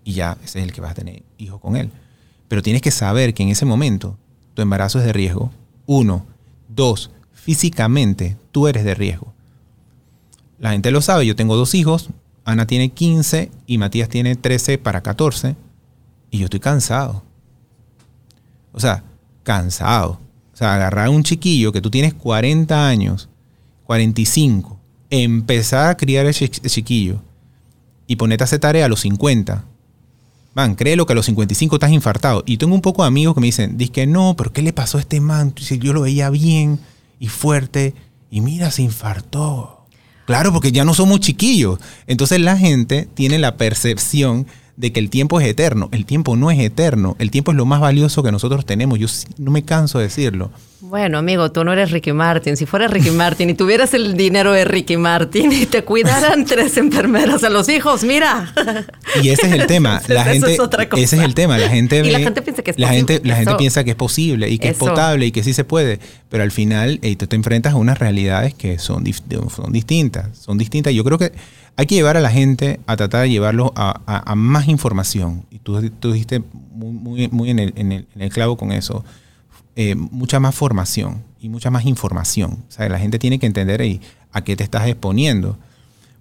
Y 0.05 0.13
ya, 0.15 0.37
ese 0.43 0.59
es 0.61 0.65
el 0.65 0.73
que 0.73 0.81
vas 0.81 0.93
a 0.93 0.95
tener 0.95 1.23
hijos 1.39 1.61
con 1.61 1.77
él. 1.77 1.91
Pero 2.49 2.63
tienes 2.63 2.83
que 2.83 2.91
saber 2.91 3.35
que 3.35 3.43
en 3.43 3.51
ese 3.51 3.65
momento 3.65 4.17
tu 4.55 4.63
embarazo 4.63 4.99
es 4.99 5.05
de 5.05 5.13
riesgo. 5.13 5.53
Uno. 5.87 6.27
Dos. 6.69 7.11
Físicamente 7.33 8.37
tú 8.51 8.67
eres 8.67 8.85
de 8.85 8.95
riesgo. 8.95 9.34
La 10.65 10.71
gente 10.71 10.91
lo 10.91 11.03
sabe, 11.03 11.27
yo 11.27 11.37
tengo 11.37 11.57
dos 11.57 11.75
hijos, 11.75 12.09
Ana 12.47 12.67
tiene 12.67 12.89
15 12.89 13.51
y 13.67 13.77
Matías 13.77 14.09
tiene 14.09 14.35
13 14.35 14.79
para 14.79 15.03
14 15.03 15.57
y 16.31 16.39
yo 16.39 16.45
estoy 16.47 16.59
cansado. 16.59 17.23
O 18.73 18.81
sea, 18.81 19.05
cansado. 19.43 20.19
O 20.55 20.57
sea, 20.57 20.73
agarrar 20.73 21.09
a 21.09 21.11
un 21.11 21.23
chiquillo 21.23 21.71
que 21.71 21.83
tú 21.83 21.91
tienes 21.91 22.15
40 22.15 22.89
años, 22.89 23.29
45, 23.85 24.81
empezar 25.11 25.91
a 25.91 25.99
criar 25.99 26.25
ese 26.25 26.49
chiquillo 26.49 27.21
y 28.07 28.17
ponerte 28.17 28.45
a 28.45 28.47
hacer 28.47 28.61
tarea 28.61 28.87
a 28.87 28.89
los 28.89 29.01
50. 29.01 29.67
Man, 30.55 30.77
créelo 30.77 31.05
que 31.05 31.13
a 31.13 31.17
los 31.17 31.27
55 31.27 31.77
estás 31.77 31.93
infartado. 31.93 32.43
Y 32.47 32.57
tengo 32.57 32.75
un 32.75 32.81
poco 32.81 33.03
de 33.03 33.09
amigos 33.09 33.35
que 33.35 33.43
me 33.43 33.49
dicen, 33.49 33.77
dice 33.77 33.93
que 33.93 34.07
no, 34.07 34.35
pero 34.35 34.51
¿qué 34.51 34.63
le 34.63 34.73
pasó 34.73 34.97
a 34.97 35.03
este 35.03 35.21
man? 35.21 35.55
Yo 35.55 35.93
lo 35.93 36.01
veía 36.01 36.31
bien 36.31 36.81
y 37.21 37.29
fuerte 37.29 37.95
y 38.31 38.41
mira, 38.41 38.71
se 38.71 38.81
infartó. 38.81 39.74
Claro, 40.27 40.53
porque 40.53 40.73
ya 40.73 40.85
no 40.85 40.95
somos 40.95 41.21
chiquillos. 41.21 41.79
Entonces 42.07 42.41
la 42.41 42.57
gente 42.57 43.09
tiene 43.15 43.39
la 43.39 43.57
percepción 43.57 44.47
de 44.77 44.93
que 44.93 45.01
el 45.01 45.11
tiempo 45.11 45.41
es 45.41 45.47
eterno. 45.47 45.89
El 45.93 46.05
tiempo 46.05 46.37
no 46.37 46.51
es 46.51 46.59
eterno. 46.59 47.17
El 47.19 47.31
tiempo 47.31 47.53
es 47.53 47.57
lo 47.57 47.65
más 47.65 47.81
valioso 47.81 48.23
que 48.23 48.33
nosotros 48.33 48.67
tenemos. 48.67 48.99
Yo 48.99 49.07
no 49.39 49.51
me 49.51 49.65
canso 49.65 49.99
de 49.99 50.05
decirlo. 50.05 50.51
Bueno, 50.81 51.19
amigo, 51.19 51.51
tú 51.51 51.65
no 51.65 51.73
eres 51.73 51.93
Ricky 51.93 52.13
Martin. 52.13 52.57
Si 52.57 52.67
fueras 52.67 52.91
Ricky 52.91 53.11
Martin 53.11 53.49
y 53.49 53.55
tuvieras 53.55 53.95
el 53.95 54.17
dinero 54.17 54.53
de 54.53 54.65
Ricky 54.65 54.97
Martin 54.97 55.51
y 55.51 55.67
te 55.67 55.83
cuidaran 55.83 56.45
tres 56.47 56.77
enfermeras 56.77 57.43
a 57.43 57.51
los 57.51 57.69
hijos, 57.69 58.05
mira. 58.05 58.53
Y 59.23 59.31
ese 59.31 59.47
es 59.47 59.53
el 59.53 59.67
tema. 59.67 60.03
La 60.09 60.25
gente, 60.25 60.55
es 60.55 60.61
otra 60.61 60.89
cosa. 60.89 61.03
Ese 61.03 61.17
es 61.17 61.23
el 61.23 61.35
tema. 61.35 61.57
La 61.57 61.71
gente, 61.71 62.01
y 62.05 62.11
la 62.11 62.19
gente 62.19 62.43
piensa 62.43 62.63
que 62.63 62.73
es 62.73 62.79
la 62.79 62.89
posible. 62.89 63.15
Gente, 63.15 63.29
la 63.29 63.37
gente 63.37 63.55
piensa 63.55 63.85
que 63.85 63.91
es 63.91 63.97
posible 63.97 64.51
y 64.51 64.59
que 64.59 64.69
es 64.69 64.77
potable 64.77 65.27
y 65.27 65.33
que 65.33 65.43
sí 65.43 65.55
se 65.55 65.65
puede. 65.65 66.01
Pero 66.29 66.43
al 66.43 66.51
final 66.51 67.01
tú 67.19 67.27
te 67.27 67.37
enfrentas 67.37 67.73
a 67.73 67.77
unas 67.77 67.99
realidades 67.99 68.55
que 68.55 68.79
son, 68.79 69.05
son 69.51 69.73
distintas. 69.73 70.37
Son 70.37 70.59
distintas. 70.59 70.93
Yo 70.93 71.03
creo 71.03 71.19
que 71.19 71.33
hay 71.77 71.87
que 71.87 71.95
llevar 71.95 72.17
a 72.17 72.21
la 72.21 72.31
gente 72.31 72.81
a 72.87 72.97
tratar 72.97 73.23
de 73.23 73.31
llevarlo 73.31 73.73
a, 73.77 74.35
más 74.37 74.69
información. 74.69 75.45
Y 75.51 75.59
tú, 75.59 75.91
tú 75.91 76.13
dijiste 76.13 76.43
muy, 76.73 77.51
en, 77.51 77.59
el, 78.19 78.31
clavo 78.31 78.57
con 78.57 78.73
eso 78.73 79.05
eh, 79.77 79.95
mucha 79.95 80.39
más 80.39 80.55
formación 80.55 81.23
y 81.41 81.49
mucha 81.49 81.71
más 81.71 81.85
información. 81.85 82.65
O 82.69 82.71
sea, 82.71 82.89
la 82.89 82.99
gente 82.99 83.19
tiene 83.19 83.39
que 83.39 83.47
entender 83.47 83.81
ahí 83.81 84.01
a 84.33 84.45
qué 84.45 84.57
te 84.57 84.65
estás 84.65 84.87
exponiendo. 84.87 85.59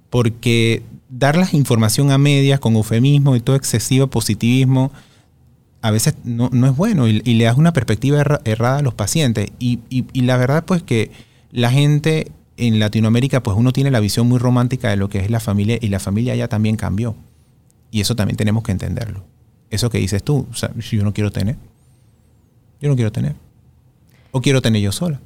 Porque 0.10 0.84
dar 1.10 1.38
la 1.38 1.48
información 1.52 2.12
a 2.12 2.18
medias 2.18 2.60
con 2.60 2.76
eufemismo 2.76 3.36
y 3.36 3.40
todo 3.40 3.56
excesivo 3.56 4.08
positivismo 4.08 4.92
a 5.84 5.92
veces 5.92 6.16
no, 6.24 6.48
es 6.48 6.76
bueno 6.78 7.10
y, 7.10 7.20
le 7.20 7.44
das 7.44 7.58
una 7.58 7.74
perspectiva 7.74 8.24
errada 8.46 8.78
a 8.78 8.82
los 8.82 8.94
pacientes. 8.94 9.52
Y, 9.60 9.80
y, 9.90 10.22
la 10.22 10.38
verdad 10.38 10.64
pues 10.66 10.82
que 10.82 11.12
la 11.52 11.72
gente 11.72 12.32
en 12.58 12.80
Latinoamérica 12.80 13.42
pues 13.42 13.58
uno 13.58 13.72
tiene 13.72 13.92
la 13.92 14.00
visión 14.00 14.28
muy 14.28 14.40
romántica 14.40 14.90
de 14.90 14.98
lo 14.98 15.10
que 15.10 15.20
es 15.20 15.30
la 15.30 15.40
familia 15.40 15.78
y 15.82 15.90
la 15.90 16.00
familia 16.00 16.36
ya 16.36 16.48
también 16.48 16.76
cambió. 16.76 17.16
Y 17.92 18.02
eso 18.02 18.16
también 18.16 18.38
tenemos 18.38 18.64
que 18.64 18.72
entenderlo. 18.72 19.24
Eso 19.70 19.90
que 19.90 19.98
dices 19.98 20.24
tú, 20.24 20.48
o 20.52 20.56
sea, 20.56 20.72
yo 20.76 21.04
no 21.04 21.14
quiero 21.14 21.32
tener, 21.32 21.58
yo 22.82 22.90
no 22.90 22.96
quiero 22.96 23.12
tener. 23.12 23.36
O 24.32 24.42
quiero 24.42 24.62
tener 24.62 24.82
yo 24.82 24.92
sola. 24.92 25.20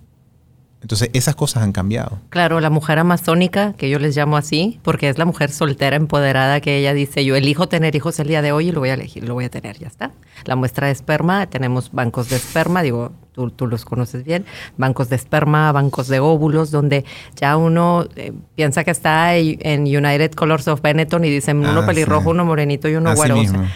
Entonces 0.88 1.10
esas 1.12 1.36
cosas 1.36 1.64
han 1.64 1.74
cambiado. 1.74 2.18
Claro, 2.30 2.62
la 2.62 2.70
mujer 2.70 2.98
amazónica, 2.98 3.74
que 3.74 3.90
yo 3.90 4.00
les 4.00 4.16
llamo 4.16 4.38
así, 4.38 4.80
porque 4.84 5.10
es 5.10 5.18
la 5.18 5.26
mujer 5.26 5.52
soltera, 5.52 5.98
empoderada, 5.98 6.62
que 6.62 6.78
ella 6.78 6.94
dice, 6.94 7.26
yo 7.26 7.36
elijo 7.36 7.68
tener 7.68 7.94
hijos 7.98 8.18
el 8.22 8.30
día 8.30 8.42
de 8.42 8.54
hoy 8.54 8.70
y 8.70 8.72
lo 8.72 8.80
voy 8.80 8.88
a 8.88 8.94
elegir, 8.94 9.28
lo 9.28 9.34
voy 9.34 9.44
a 9.44 9.50
tener, 9.50 9.78
ya 9.78 9.88
está. 9.88 10.12
La 10.46 10.56
muestra 10.56 10.88
de 10.88 10.94
esperma, 10.94 11.46
tenemos 11.48 11.92
bancos 11.92 12.30
de 12.30 12.38
esperma, 12.38 12.84
digo, 12.84 13.12
tú, 13.34 13.52
tú 13.52 13.68
los 13.68 13.84
conoces 13.84 14.24
bien, 14.24 14.46
bancos 14.78 15.10
de 15.10 15.18
esperma, 15.18 15.70
bancos 15.74 16.08
de 16.08 16.22
óvulos, 16.22 16.72
donde 16.72 17.04
ya 17.36 17.58
uno 17.58 18.06
eh, 18.16 18.32
piensa 18.56 18.86
que 18.86 18.92
está 18.92 19.36
en 19.36 19.82
United 19.82 20.32
Colors 20.36 20.70
of 20.70 20.82
Benetton 20.82 21.26
y 21.26 21.30
dicen 21.30 21.58
uno 21.58 21.82
Ah, 21.82 21.86
pelirrojo, 21.86 22.24
sí. 22.24 22.30
uno 22.30 22.46
morenito 22.46 22.88
y 22.88 22.96
uno 22.96 23.10
Así 23.10 23.20
güero. 23.20 23.36
o 23.36 23.44
sea, 23.44 23.52
mismo. 23.52 23.68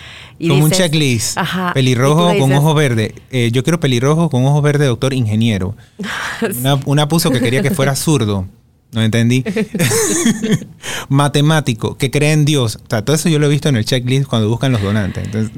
Y 0.41 0.47
Como 0.49 0.65
un 0.65 0.71
checklist. 0.71 1.37
ajá, 1.37 1.71
pelirrojo 1.73 2.37
con 2.39 2.51
ojos 2.51 2.75
verdes. 2.75 3.13
Eh, 3.29 3.51
yo 3.53 3.63
quiero 3.63 3.79
pelirrojo 3.79 4.29
con 4.29 4.43
ojos 4.45 4.63
verdes, 4.63 4.87
doctor 4.87 5.13
ingeniero. 5.13 5.75
Una, 6.59 6.79
una 6.85 7.07
puso 7.07 7.29
que 7.29 7.39
quería 7.39 7.61
que 7.61 7.71
fuera 7.71 7.95
zurdo. 7.95 8.47
No 8.93 9.01
entendí. 9.01 9.43
Matemático, 11.09 11.97
que 11.97 12.11
cree 12.11 12.33
en 12.33 12.45
Dios. 12.45 12.77
O 12.77 12.89
sea, 12.89 13.03
todo 13.05 13.15
eso 13.15 13.29
yo 13.29 13.39
lo 13.39 13.45
he 13.45 13.49
visto 13.49 13.69
en 13.69 13.77
el 13.77 13.85
checklist 13.85 14.27
cuando 14.27 14.49
buscan 14.49 14.71
los 14.71 14.81
donantes. 14.81 15.25
Entonces, 15.25 15.51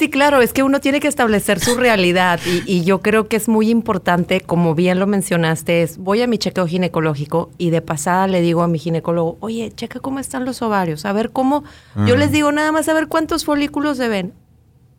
Sí, 0.00 0.08
claro, 0.08 0.40
es 0.40 0.54
que 0.54 0.62
uno 0.62 0.80
tiene 0.80 0.98
que 0.98 1.08
establecer 1.08 1.60
su 1.60 1.74
realidad 1.76 2.40
y, 2.46 2.62
y 2.64 2.84
yo 2.84 3.02
creo 3.02 3.28
que 3.28 3.36
es 3.36 3.50
muy 3.50 3.68
importante, 3.68 4.40
como 4.40 4.74
bien 4.74 4.98
lo 4.98 5.06
mencionaste, 5.06 5.82
es 5.82 5.98
voy 5.98 6.22
a 6.22 6.26
mi 6.26 6.38
chequeo 6.38 6.66
ginecológico 6.66 7.50
y 7.58 7.68
de 7.68 7.82
pasada 7.82 8.26
le 8.26 8.40
digo 8.40 8.62
a 8.62 8.66
mi 8.66 8.78
ginecólogo, 8.78 9.36
oye, 9.40 9.70
checa 9.76 10.00
cómo 10.00 10.18
están 10.18 10.46
los 10.46 10.62
ovarios, 10.62 11.04
a 11.04 11.12
ver 11.12 11.32
cómo, 11.32 11.64
yo 12.06 12.16
les 12.16 12.32
digo 12.32 12.50
nada 12.50 12.72
más 12.72 12.88
a 12.88 12.94
ver 12.94 13.08
cuántos 13.08 13.44
folículos 13.44 13.98
se 13.98 14.08
ven. 14.08 14.32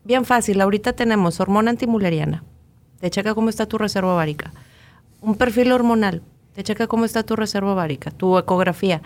Bien 0.03 0.23
fácil, 0.23 0.61
ahorita 0.61 0.93
tenemos 0.93 1.39
hormona 1.39 1.71
antimuleriana, 1.71 2.43
te 2.99 3.09
checa 3.09 3.33
cómo 3.33 3.49
está 3.49 3.65
tu 3.65 3.79
reserva 3.79 4.13
ovárica, 4.13 4.53
un 5.19 5.33
perfil 5.33 5.71
hormonal, 5.71 6.21
te 6.53 6.61
checa 6.61 6.85
cómo 6.85 7.05
está 7.05 7.23
tu 7.23 7.35
reserva 7.35 7.73
ovárica, 7.73 8.11
tu 8.11 8.37
ecografía. 8.37 9.01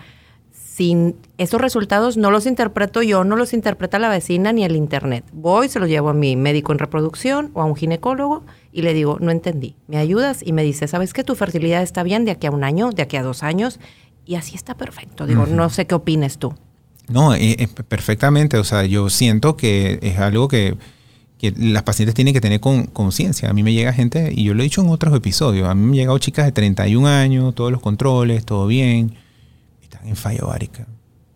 Sin 0.76 1.16
esos 1.38 1.58
resultados 1.58 2.18
no 2.18 2.30
los 2.30 2.44
interpreto 2.44 3.00
yo, 3.02 3.24
no 3.24 3.36
los 3.36 3.54
interpreta 3.54 3.98
la 3.98 4.10
vecina 4.10 4.52
ni 4.52 4.62
el 4.62 4.76
internet. 4.76 5.24
Voy, 5.32 5.70
se 5.70 5.78
los 5.80 5.88
llevo 5.88 6.10
a 6.10 6.12
mi 6.12 6.36
médico 6.36 6.70
en 6.72 6.78
reproducción 6.78 7.50
o 7.54 7.62
a 7.62 7.64
un 7.64 7.76
ginecólogo 7.76 8.44
y 8.72 8.82
le 8.82 8.92
digo, 8.92 9.16
no 9.18 9.30
entendí, 9.30 9.74
¿me 9.88 9.96
ayudas? 9.96 10.40
Y 10.44 10.52
me 10.52 10.62
dice, 10.62 10.86
¿sabes 10.86 11.14
que 11.14 11.24
tu 11.24 11.34
fertilidad 11.34 11.82
está 11.82 12.02
bien 12.02 12.26
de 12.26 12.32
aquí 12.32 12.46
a 12.46 12.50
un 12.50 12.62
año, 12.62 12.90
de 12.90 13.00
aquí 13.00 13.16
a 13.16 13.22
dos 13.22 13.42
años? 13.42 13.80
Y 14.26 14.34
así 14.34 14.54
está 14.54 14.74
perfecto. 14.76 15.24
Digo, 15.26 15.46
no 15.46 15.70
sé 15.70 15.86
qué 15.86 15.94
opines 15.94 16.36
tú. 16.36 16.52
no, 17.08 17.34
eh, 17.34 17.56
eh, 17.58 17.68
perfectamente. 17.88 18.58
O 18.58 18.64
sea, 18.64 18.84
yo 18.84 19.08
siento 19.08 19.56
que 19.56 19.98
es 20.02 20.18
algo 20.18 20.46
que, 20.48 20.76
que 21.38 21.54
las 21.56 21.84
pacientes 21.84 22.14
tienen 22.14 22.34
que 22.34 22.42
tener 22.42 22.60
con- 22.60 22.84
conciencia. 22.88 23.48
A 23.48 23.54
mí 23.54 23.62
me 23.62 23.72
llega 23.72 23.94
gente, 23.94 24.30
y 24.34 24.44
yo 24.44 24.52
lo 24.52 24.60
he 24.60 24.64
dicho 24.64 24.82
en 24.82 24.90
otros 24.90 25.14
episodios, 25.16 25.68
a 25.68 25.74
mí 25.74 25.80
me 25.84 25.88
han 25.92 25.94
llegado 25.94 26.18
chicas 26.18 26.44
de 26.44 26.52
31 26.52 27.06
años, 27.08 27.54
todos 27.54 27.72
los 27.72 27.80
controles, 27.80 28.44
todo 28.44 28.66
bien, 28.66 29.14
están 29.96 30.08
en 30.08 30.16
falla 30.16 30.44
ovárica. 30.44 30.86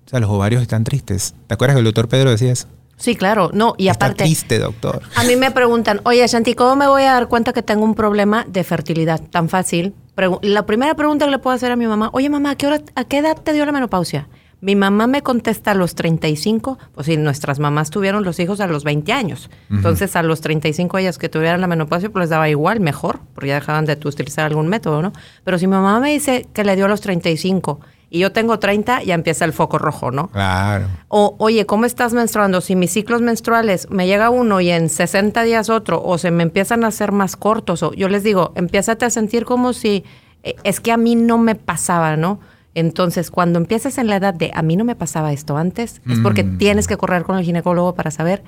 O 0.07 0.11
sea, 0.11 0.21
los 0.21 0.31
ovarios 0.31 0.63
están 0.63 0.85
tristes. 0.85 1.35
¿Te 1.47 1.55
acuerdas 1.55 1.77
que 1.77 1.81
el 1.81 1.85
doctor 1.85 2.09
Pedro 2.09 2.31
decía 2.31 2.53
eso? 2.53 2.69
Sí, 2.97 3.17
claro. 3.17 3.51
No, 3.55 3.75
y 3.79 3.89
Está 3.89 4.07
aparte... 4.07 4.25
triste, 4.25 4.59
doctor. 4.59 5.01
A 5.17 5.25
mí 5.25 5.35
me 5.37 5.51
preguntan, 5.51 6.01
oye, 6.05 6.27
Shanti, 6.27 6.55
¿cómo 6.55 6.77
me 6.77 6.87
voy 6.87 7.05
a 7.05 7.13
dar 7.13 7.29
cuenta 7.29 7.53
que 7.53 7.63
tengo 7.63 7.85
un 7.85 7.95
problema 7.95 8.45
de 8.47 8.63
fertilidad? 8.63 9.21
Tan 9.31 9.49
fácil. 9.49 9.95
La 10.43 10.67
primera 10.67 10.95
pregunta 10.95 11.25
que 11.25 11.31
le 11.31 11.39
puedo 11.39 11.57
hacer 11.57 11.73
a 11.73 11.77
mi 11.77 11.87
mamá, 11.87 12.11
oye, 12.13 12.29
mamá, 12.29 12.51
¿a 12.51 12.55
qué, 12.57 12.67
hora, 12.67 12.83
¿a 12.95 13.05
qué 13.05 13.19
edad 13.19 13.39
te 13.43 13.55
dio 13.55 13.65
la 13.65 13.73
menopausia? 13.73 14.29
Mi 14.61 14.77
mamá 14.77 15.07
me 15.07 15.23
contesta 15.23 15.71
a 15.71 15.75
los 15.75 15.95
35, 15.95 16.79
pues 16.95 17.07
sí, 17.07 17.17
nuestras 17.17 17.59
mamás 17.59 17.89
tuvieron 17.89 18.23
los 18.25 18.39
hijos 18.39 18.61
a 18.61 18.67
los 18.67 18.85
20 18.85 19.11
años. 19.15 19.49
Entonces, 19.71 20.15
a 20.17 20.23
los 20.23 20.43
35 20.43 20.99
ellas 20.99 21.17
que 21.17 21.31
tuvieran 21.31 21.63
la 21.63 21.67
menopausia, 21.67 22.11
pues 22.11 22.25
les 22.25 22.29
daba 22.29 22.51
igual, 22.51 22.81
mejor, 22.81 23.21
porque 23.35 23.49
ya 23.49 23.55
dejaban 23.55 23.87
de 23.87 23.99
utilizar 24.05 24.45
algún 24.45 24.69
método, 24.69 25.01
¿no? 25.01 25.15
Pero 25.45 25.59
si 25.59 25.67
mi 25.67 25.73
mamá 25.73 25.99
me 26.01 26.13
dice 26.13 26.47
que 26.53 26.65
le 26.65 26.77
dio 26.77 26.85
a 26.85 26.89
los 26.89 27.01
35 27.01 27.81
y 28.11 28.19
yo 28.19 28.33
tengo 28.33 28.59
30, 28.59 29.05
ya 29.05 29.15
empieza 29.15 29.45
el 29.45 29.53
foco 29.53 29.79
rojo, 29.79 30.11
¿no? 30.11 30.29
Claro. 30.29 30.87
O, 31.09 31.37
oye, 31.39 31.65
¿cómo 31.65 31.85
estás 31.85 32.13
menstruando? 32.13 32.61
Si 32.61 32.75
mis 32.75 32.91
ciclos 32.93 33.23
menstruales 33.23 33.89
me 33.91 34.07
llega 34.07 34.31
uno 34.31 34.61
y 34.61 34.71
en 34.71 34.89
60 34.89 35.43
días 35.45 35.71
otro, 35.71 36.03
o 36.05 36.19
se 36.19 36.31
me 36.31 36.43
empiezan 36.43 36.83
a 36.85 36.89
hacer 36.89 37.13
más 37.13 37.37
cortos, 37.37 37.83
o 37.85 37.93
yo 37.95 38.09
les 38.09 38.25
digo, 38.25 38.53
empiézate 38.57 39.05
a 39.05 39.11
sentir 39.11 39.45
como 39.45 39.73
si, 39.73 40.05
eh, 40.43 40.57
es 40.65 40.81
que 40.81 40.91
a 40.93 40.97
mí 40.97 41.15
no 41.15 41.39
me 41.39 41.55
pasaba, 41.55 42.17
¿no? 42.17 42.41
Entonces, 42.75 43.31
cuando 43.31 43.59
empiezas 43.59 43.99
en 43.99 44.07
la 44.09 44.17
edad 44.17 44.35
de 44.35 44.51
a 44.55 44.63
mí 44.63 44.77
no 44.77 44.85
me 44.85 44.95
pasaba 44.97 45.33
esto 45.33 45.57
antes, 45.57 46.01
es 46.09 46.19
porque 46.21 46.45
Mm. 46.45 46.59
tienes 46.59 46.87
que 46.87 46.97
correr 46.97 47.23
con 47.25 47.37
el 47.39 47.45
ginecólogo 47.45 47.95
para 47.95 48.11
saber 48.11 48.43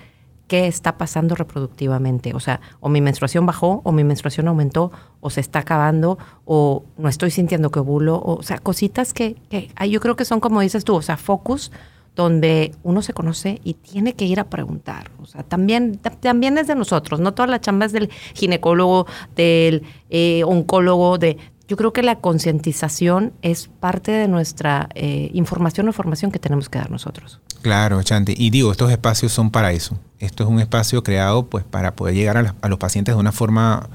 qué 0.52 0.66
está 0.66 0.98
pasando 0.98 1.34
reproductivamente. 1.34 2.34
O 2.34 2.40
sea, 2.40 2.60
o 2.80 2.90
mi 2.90 3.00
menstruación 3.00 3.46
bajó, 3.46 3.80
o 3.84 3.90
mi 3.92 4.04
menstruación 4.04 4.48
aumentó, 4.48 4.92
o 5.20 5.30
se 5.30 5.40
está 5.40 5.60
acabando, 5.60 6.18
o 6.44 6.84
no 6.98 7.08
estoy 7.08 7.30
sintiendo 7.30 7.70
que 7.70 7.78
ovulo, 7.80 8.16
o, 8.16 8.34
o 8.40 8.42
sea, 8.42 8.58
cositas 8.58 9.14
que, 9.14 9.36
que 9.48 9.70
yo 9.88 9.98
creo 10.00 10.14
que 10.14 10.26
son 10.26 10.40
como 10.40 10.60
dices 10.60 10.84
tú, 10.84 10.94
o 10.94 11.00
sea, 11.00 11.16
focus 11.16 11.72
donde 12.14 12.72
uno 12.82 13.00
se 13.00 13.14
conoce 13.14 13.62
y 13.64 13.72
tiene 13.72 14.12
que 14.12 14.26
ir 14.26 14.38
a 14.40 14.44
preguntar. 14.44 15.10
O 15.22 15.24
sea, 15.24 15.42
también, 15.42 15.96
ta- 15.96 16.10
también 16.10 16.58
es 16.58 16.66
de 16.66 16.74
nosotros, 16.74 17.18
no 17.20 17.32
toda 17.32 17.46
la 17.46 17.58
chamba 17.58 17.86
es 17.86 17.92
del 17.92 18.10
ginecólogo, 18.34 19.06
del 19.34 19.84
eh, 20.10 20.44
oncólogo, 20.44 21.16
de... 21.16 21.38
Yo 21.72 21.76
creo 21.76 21.94
que 21.94 22.02
la 22.02 22.16
concientización 22.16 23.32
es 23.40 23.70
parte 23.80 24.12
de 24.12 24.28
nuestra 24.28 24.90
eh, 24.94 25.30
información 25.32 25.88
o 25.88 25.94
formación 25.94 26.30
que 26.30 26.38
tenemos 26.38 26.68
que 26.68 26.78
dar 26.78 26.90
nosotros. 26.90 27.40
Claro, 27.62 28.02
Chanti. 28.02 28.34
Y 28.36 28.50
digo, 28.50 28.70
estos 28.72 28.90
espacios 28.90 29.32
son 29.32 29.50
para 29.50 29.72
eso. 29.72 29.98
Esto 30.18 30.44
es 30.44 30.50
un 30.50 30.60
espacio 30.60 31.02
creado 31.02 31.46
pues 31.46 31.64
para 31.64 31.96
poder 31.96 32.14
llegar 32.14 32.54
a, 32.60 32.68
los 32.68 32.78
pacientes 32.78 33.14
de 33.14 33.18
una 33.18 33.32
forma 33.32 33.88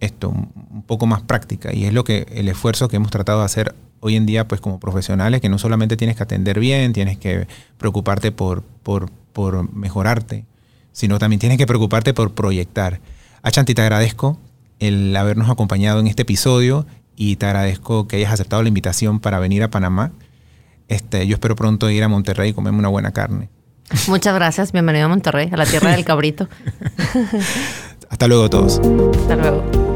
esto 0.00 0.30
un 0.30 0.82
poco 0.88 1.06
más 1.06 1.22
práctica 1.22 1.72
y 1.72 1.84
es 1.84 1.92
lo 1.92 2.02
que 2.02 2.26
el 2.32 2.48
esfuerzo 2.48 2.88
que 2.88 2.96
hemos 2.96 3.12
tratado 3.12 3.38
de 3.38 3.44
hacer 3.44 3.76
hoy 4.00 4.16
en 4.16 4.26
día 4.26 4.48
pues 4.48 4.60
como 4.60 4.80
profesionales 4.80 5.40
que 5.40 5.48
no 5.48 5.58
solamente 5.58 5.96
tienes 5.96 6.16
que 6.16 6.24
atender 6.24 6.58
bien, 6.58 6.92
tienes 6.92 7.16
que 7.16 7.46
preocuparte 7.78 8.32
por, 8.32 8.64
por, 8.82 9.08
por 9.32 9.72
mejorarte, 9.72 10.46
sino 10.90 11.20
también 11.20 11.38
tienes 11.38 11.58
que 11.58 11.66
preocuparte 11.68 12.12
por 12.12 12.34
proyectar. 12.34 12.98
A 13.42 13.52
Chanti 13.52 13.72
te 13.72 13.82
agradezco 13.82 14.36
el 14.80 15.14
habernos 15.14 15.48
acompañado 15.48 16.00
en 16.00 16.08
este 16.08 16.22
episodio 16.22 16.86
y 17.20 17.36
te 17.36 17.44
agradezco 17.44 18.08
que 18.08 18.16
hayas 18.16 18.32
aceptado 18.32 18.62
la 18.62 18.68
invitación 18.68 19.20
para 19.20 19.38
venir 19.38 19.62
a 19.62 19.68
Panamá. 19.68 20.12
Este, 20.88 21.26
yo 21.26 21.34
espero 21.34 21.54
pronto 21.54 21.90
ir 21.90 22.02
a 22.02 22.08
Monterrey 22.08 22.48
y 22.48 22.52
comerme 22.54 22.78
una 22.78 22.88
buena 22.88 23.12
carne. 23.12 23.50
Muchas 24.08 24.34
gracias, 24.34 24.72
bienvenido 24.72 25.04
a 25.04 25.08
Monterrey, 25.08 25.50
a 25.52 25.56
la 25.58 25.66
tierra 25.66 25.90
del 25.90 26.04
cabrito. 26.06 26.48
Hasta 28.08 28.26
luego 28.26 28.48
todos. 28.48 28.80
Hasta 29.20 29.36
luego. 29.36 29.89